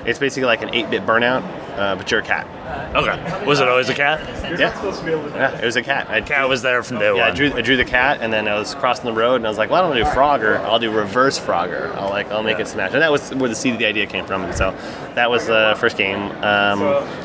[0.06, 1.42] It's basically like an 8-bit burnout,
[1.78, 2.46] uh, but you're a cat.
[2.94, 3.46] Okay.
[3.46, 4.20] Was it always a cat?
[4.58, 4.58] Yeah.
[5.04, 5.58] Yeah.
[5.60, 6.08] It was a cat.
[6.10, 7.36] I Cat was there from day yeah, I one.
[7.36, 9.58] drew, I drew the cat, and then I was crossing the road, and I was
[9.58, 10.58] like, "Well, I don't want to do Frogger.
[10.64, 11.94] I'll do reverse Frogger.
[11.94, 14.06] I'll like, I'll make it smash." And that was where the seed of the idea
[14.06, 14.42] came from.
[14.44, 14.72] And so
[15.14, 16.18] that was the first game.
[16.42, 16.82] Um,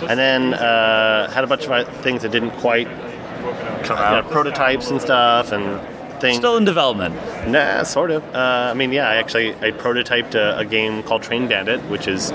[0.09, 2.87] and then uh, had a bunch of things that didn't quite
[3.83, 4.29] Come out.
[4.31, 5.79] prototypes and stuff, and
[6.23, 6.37] things.
[6.37, 7.15] Still in development.
[7.47, 8.23] Nah, sort of.
[8.33, 12.07] Uh, I mean, yeah, I actually I prototyped a, a game called Train Bandit, which
[12.07, 12.31] is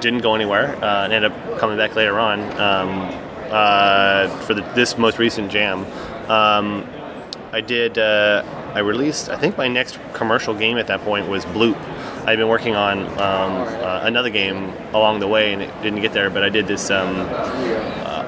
[0.00, 2.90] didn't go anywhere, uh, and ended up coming back later on um,
[3.50, 5.84] uh, for the, this most recent jam.
[6.30, 6.88] Um,
[7.52, 7.98] I did.
[7.98, 8.42] Uh,
[8.74, 9.28] I released.
[9.28, 11.76] I think my next commercial game at that point was Bloop.
[12.26, 16.12] I'd been working on um, uh, another game along the way, and it didn't get
[16.12, 16.28] there.
[16.28, 17.14] But I did this um,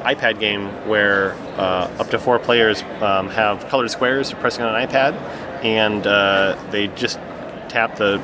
[0.04, 4.88] iPad game where uh, up to four players um, have colored squares pressing on an
[4.88, 5.14] iPad,
[5.64, 7.18] and uh, they just
[7.68, 8.18] tap the,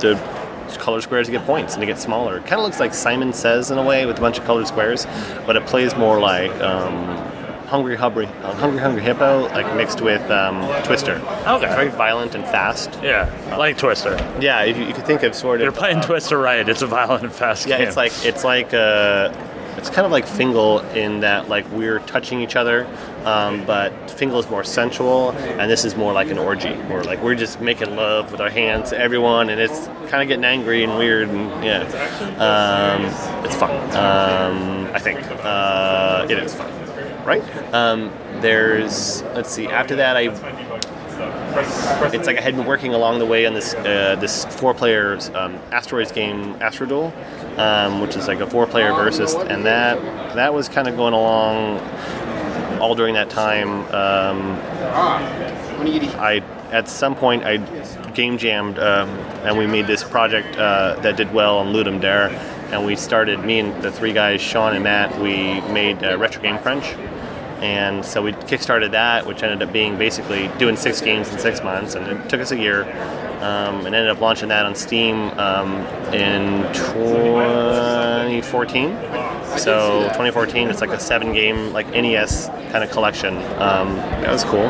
[0.00, 2.38] the, the color squares to get points and to get smaller.
[2.38, 4.66] It kind of looks like Simon Says in a way with a bunch of colored
[4.66, 5.06] squares,
[5.46, 7.16] but it plays more like um,
[7.68, 11.16] Hungry Hungry uh, Hungry Hungry Hippo, like mixed with um, Twister.
[11.46, 11.66] Okay.
[11.66, 12.98] It's very violent and fast.
[13.02, 14.16] Yeah, like Twister.
[14.40, 15.64] Yeah, if you, you could think of sort of.
[15.64, 16.66] You're playing Twister right.
[16.66, 17.82] It's a violent and fast yeah, game.
[17.82, 19.32] Yeah, it's like it's like uh,
[19.78, 22.86] it's kind of like Fingle in that like we're touching each other,
[23.24, 27.22] um, but Fingle is more sensual, and this is more like an orgy, where like
[27.22, 30.82] we're just making love with our hands to everyone, and it's kind of getting angry
[30.82, 31.82] and weird, and yeah,
[32.38, 33.04] um,
[33.44, 33.74] it's fun.
[33.96, 37.42] Um, I think uh, it is fun, right?
[37.72, 38.10] Um,
[38.40, 39.68] there's let's see.
[39.68, 40.28] After that, I
[42.14, 45.18] it's like I had been working along the way on this uh, this four player
[45.34, 47.12] um, asteroids game Astroduel,
[47.58, 50.00] um, which is like a four player versus, and that
[50.34, 51.78] that was kind of going along
[52.80, 53.68] all during that time.
[53.94, 54.52] Um,
[56.16, 57.56] I at some point I
[58.12, 59.08] game jammed um,
[59.44, 62.30] and we made this project uh, that did well on Ludum Dare,
[62.72, 66.42] and we started me and the three guys Sean and Matt we made uh, Retro
[66.42, 66.94] Game Crunch.
[67.62, 71.62] And so we kickstarted that, which ended up being basically doing six games in six
[71.62, 72.84] months, and it took us a year.
[73.38, 75.76] Um, and ended up launching that on Steam um,
[76.12, 78.88] in 2014.
[79.58, 83.36] So 2014, it's like a seven-game like NES kind of collection.
[83.36, 84.68] Um, that was cool.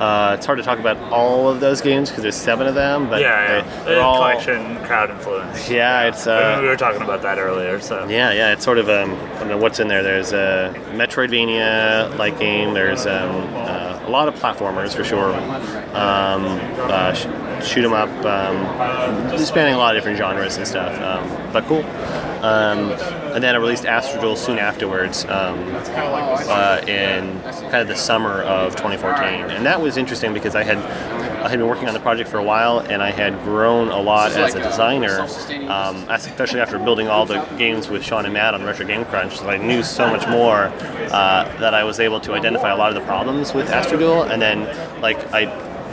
[0.00, 3.08] Uh, it's hard to talk about all of those games because there's seven of them,
[3.08, 3.84] but yeah, they- yeah.
[3.84, 5.68] they're all collection, crowd influence.
[5.70, 7.80] yeah, it's uh, we were talking about that earlier.
[7.80, 10.02] So yeah, yeah, it's sort of um, I don't know what's in there.
[10.02, 12.74] There's a Metroidvania like game.
[12.74, 15.34] There's um, uh, a lot of platformers for sure.
[15.94, 16.44] Um,
[16.90, 17.14] uh,
[17.62, 21.00] shoot 'em up, um, spanning a lot of different genres and stuff.
[21.00, 21.84] Um, but cool.
[22.42, 22.92] Um,
[23.34, 28.76] and then I released Astroduel soon afterwards um, uh, in kind of the summer of
[28.76, 30.78] 2014, and that was interesting because I had
[31.46, 34.00] I had been working on the project for a while, and I had grown a
[34.00, 35.20] lot as a designer,
[35.68, 39.38] um, especially after building all the games with Sean and Matt on Retro Game Crunch.
[39.38, 40.72] So I knew so much more
[41.12, 44.42] uh, that I was able to identify a lot of the problems with Astroduel, and
[44.42, 44.66] then
[45.00, 45.44] like I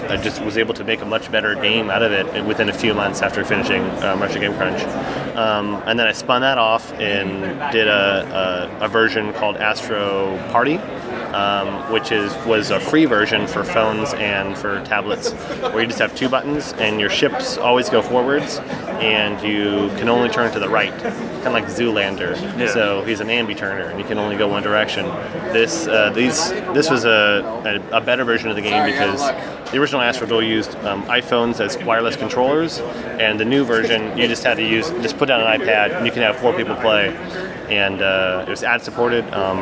[0.09, 2.73] I just was able to make a much better game out of it within a
[2.73, 4.81] few months after finishing um, Russian Game Crunch.
[5.35, 10.37] Um, and then I spun that off and did a, a, a version called Astro
[10.51, 10.77] Party,
[11.33, 15.99] um, which is was a free version for phones and for tablets, where you just
[15.99, 18.59] have two buttons and your ships always go forwards,
[18.99, 20.93] and you can only turn to the right,
[21.43, 22.35] kind of like Zoolander.
[22.57, 22.67] Yeah.
[22.67, 25.05] So he's an ambi turner, and you can only go one direction.
[25.53, 29.19] This uh, these this was a, a, a better version of the game because
[29.71, 34.27] the original Astro Duel used um, iPhones as wireless controllers, and the new version you
[34.27, 36.75] just had to use just put down an iPad and you can have four people
[36.75, 37.09] play.
[37.69, 39.25] And uh, it was ad supported.
[39.33, 39.59] Um,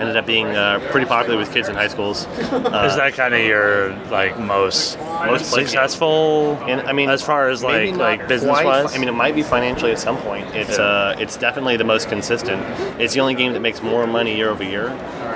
[0.00, 2.26] ended up being uh, pretty popular with kids in high schools.
[2.26, 6.56] Uh, Is that kind of your like most Most successful?
[6.66, 9.42] And I mean, as far as like like business wise, I mean, it might be
[9.42, 10.46] financially at some point.
[10.54, 10.84] It's Yeah.
[10.84, 12.62] uh, it's definitely the most consistent.
[13.00, 14.86] It's the only game that makes more money year over year.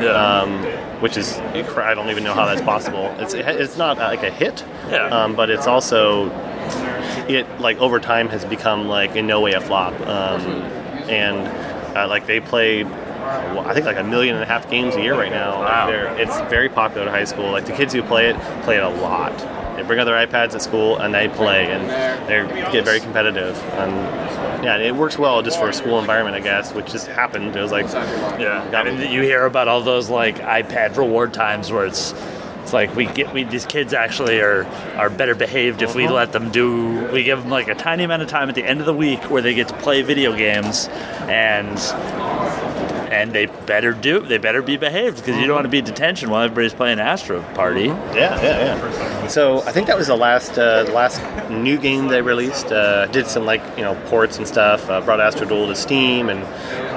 [0.01, 0.11] Yeah.
[0.11, 0.63] Um,
[1.01, 3.07] which is I don't even know how that's possible.
[3.19, 4.65] It's it's not uh, like a hit.
[4.91, 5.09] Yeah.
[5.09, 6.31] Um, but it's also
[7.29, 9.93] it like over time has become like in no way a flop.
[10.07, 10.63] Um,
[11.09, 11.47] and
[11.97, 12.85] uh, like they play.
[12.85, 15.59] I think like a million and a half games a year right now.
[15.59, 15.87] Like, Wow.
[15.89, 17.51] they're- it's very popular at high school.
[17.51, 19.37] Like the kids who play it play it a lot.
[19.77, 21.91] They bring out their iPads at school and they play, and
[22.29, 23.61] they get very competitive.
[23.75, 27.55] And yeah, it works well just for a school environment, I guess, which just happened.
[27.57, 27.87] It was like,
[28.41, 28.65] yeah.
[28.73, 32.13] I mean, you hear about all those like iPad reward times where it's
[32.67, 34.65] it's like we get we these kids actually are
[34.97, 38.23] are better behaved if we let them do we give them like a tiny amount
[38.23, 40.89] of time at the end of the week where they get to play video games
[41.29, 41.79] and
[43.13, 45.85] and they better do they better be behaved because you don't want to be in
[45.85, 47.85] detention while everybody's playing Astro Party.
[47.85, 49.27] Yeah, yeah, yeah.
[49.29, 52.73] So I think that was the last uh, the last new game they released.
[52.73, 54.91] Uh, did some like you know ports and stuff.
[54.91, 56.41] Uh, brought Astro Duel to Steam and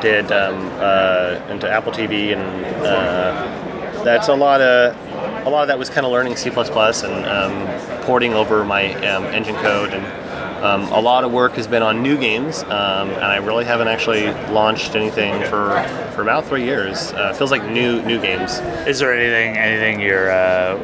[0.02, 5.09] did um, uh, into Apple TV and uh, that's a lot of
[5.50, 9.26] a lot of that was kind of learning C++ and um, porting over my um,
[9.26, 10.30] engine code and.
[10.60, 13.88] Um, a lot of work has been on new games, um, and I really haven't
[13.88, 15.70] actually launched anything for,
[16.14, 17.14] for about three years.
[17.14, 18.60] Uh, feels like new new games.
[18.86, 20.76] Is there anything anything you're uh,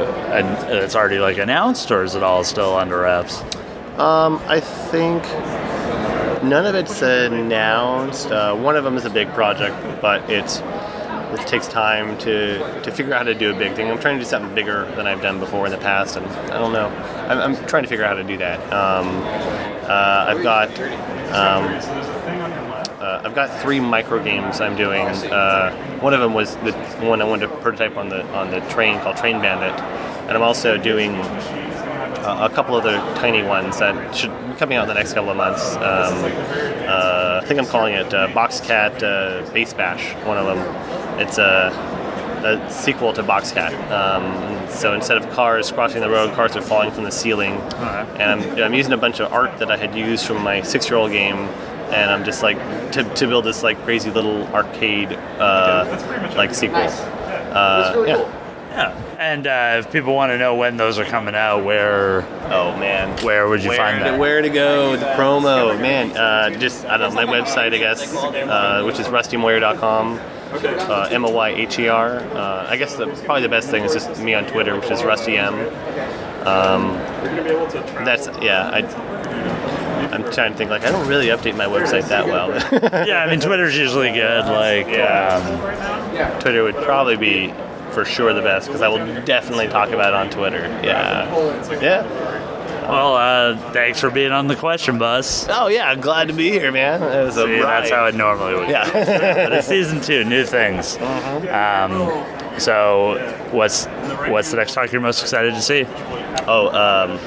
[0.00, 3.40] uh, that's already like announced or is it all still under wraps?
[4.00, 5.22] Um, I think
[6.42, 8.32] none of it's announced.
[8.32, 10.60] Uh, one of them is a big project, but it's
[11.32, 13.90] it takes time to, to figure out how to do a big thing.
[13.90, 16.58] I'm trying to do something bigger than I've done before in the past, and I
[16.58, 16.88] don't know.
[17.28, 18.60] I'm, I'm trying to figure out how to do that.
[18.72, 19.08] Um,
[19.88, 20.70] uh, I've got
[21.30, 21.64] um,
[23.00, 25.06] uh, I've got three micro games I'm doing.
[25.06, 28.60] Uh, one of them was the one I wanted to prototype on the on the
[28.68, 29.78] train called Train Bandit,
[30.26, 34.82] and I'm also doing uh, a couple other tiny ones that should be coming out
[34.82, 35.76] in the next couple of months.
[35.76, 40.14] Um, uh, I think I'm calling it uh, Boxcat uh, Base Bash.
[40.26, 40.99] One of them.
[41.20, 41.70] It's a,
[42.44, 43.72] a sequel to Boxcat.
[43.90, 47.52] Um, so instead of cars crossing the road, cars are falling from the ceiling.
[48.18, 51.12] And I'm, I'm using a bunch of art that I had used from my six-year-old
[51.12, 51.36] game.
[51.90, 52.56] And I'm just like
[52.92, 56.76] to, to build this like crazy little arcade uh, like sequel.
[56.78, 58.36] Uh, yeah.
[58.70, 59.16] Yeah.
[59.18, 63.22] And uh, if people want to know when those are coming out, where Oh man.
[63.24, 64.18] where would you where find to, that?
[64.20, 64.96] Where to go?
[64.96, 66.16] The promo, man.
[66.16, 70.20] Uh, just I don't know my website, I guess, uh, which is rustymoyher.com.
[70.52, 72.16] Uh, M O Y H E R.
[72.18, 75.04] Uh, I guess the, probably the best thing is just me on Twitter, which is
[75.04, 75.54] Rusty M.
[76.46, 76.94] Um,
[78.04, 78.70] that's yeah.
[78.72, 78.78] I,
[80.12, 82.48] I'm trying to think like I don't really update my website that well.
[83.06, 84.44] yeah, I mean Twitter's usually good.
[84.46, 85.36] Like, Yeah.
[86.32, 87.54] um, Twitter would probably be
[87.92, 90.62] for sure the best because I will definitely talk about it on Twitter.
[90.82, 91.28] Yeah.
[91.80, 92.49] Yeah.
[92.90, 95.46] Well, uh, thanks for being on the question bus.
[95.48, 97.02] Oh yeah, glad to be here, man.
[97.02, 98.68] It was a See, that's how it normally would.
[98.68, 98.90] Yeah.
[98.92, 100.96] But it's season two, new things.
[100.98, 102.24] Um,
[102.58, 103.18] so,
[103.52, 103.86] what's
[104.28, 105.86] what's the next talk you're most excited to see?
[106.46, 107.18] oh, um,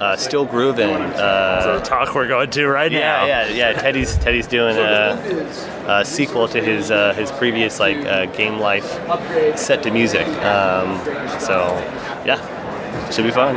[0.00, 0.88] uh, still grooving.
[0.90, 3.24] Uh, The talk we're going to right yeah, now.
[3.26, 3.72] yeah, yeah.
[3.74, 5.46] Teddy's Teddy's doing a,
[5.88, 8.86] a sequel to his uh, his previous like uh, game life
[9.58, 10.26] set to music.
[10.26, 10.98] Um,
[11.38, 11.58] so
[12.24, 13.56] yeah, should be fun.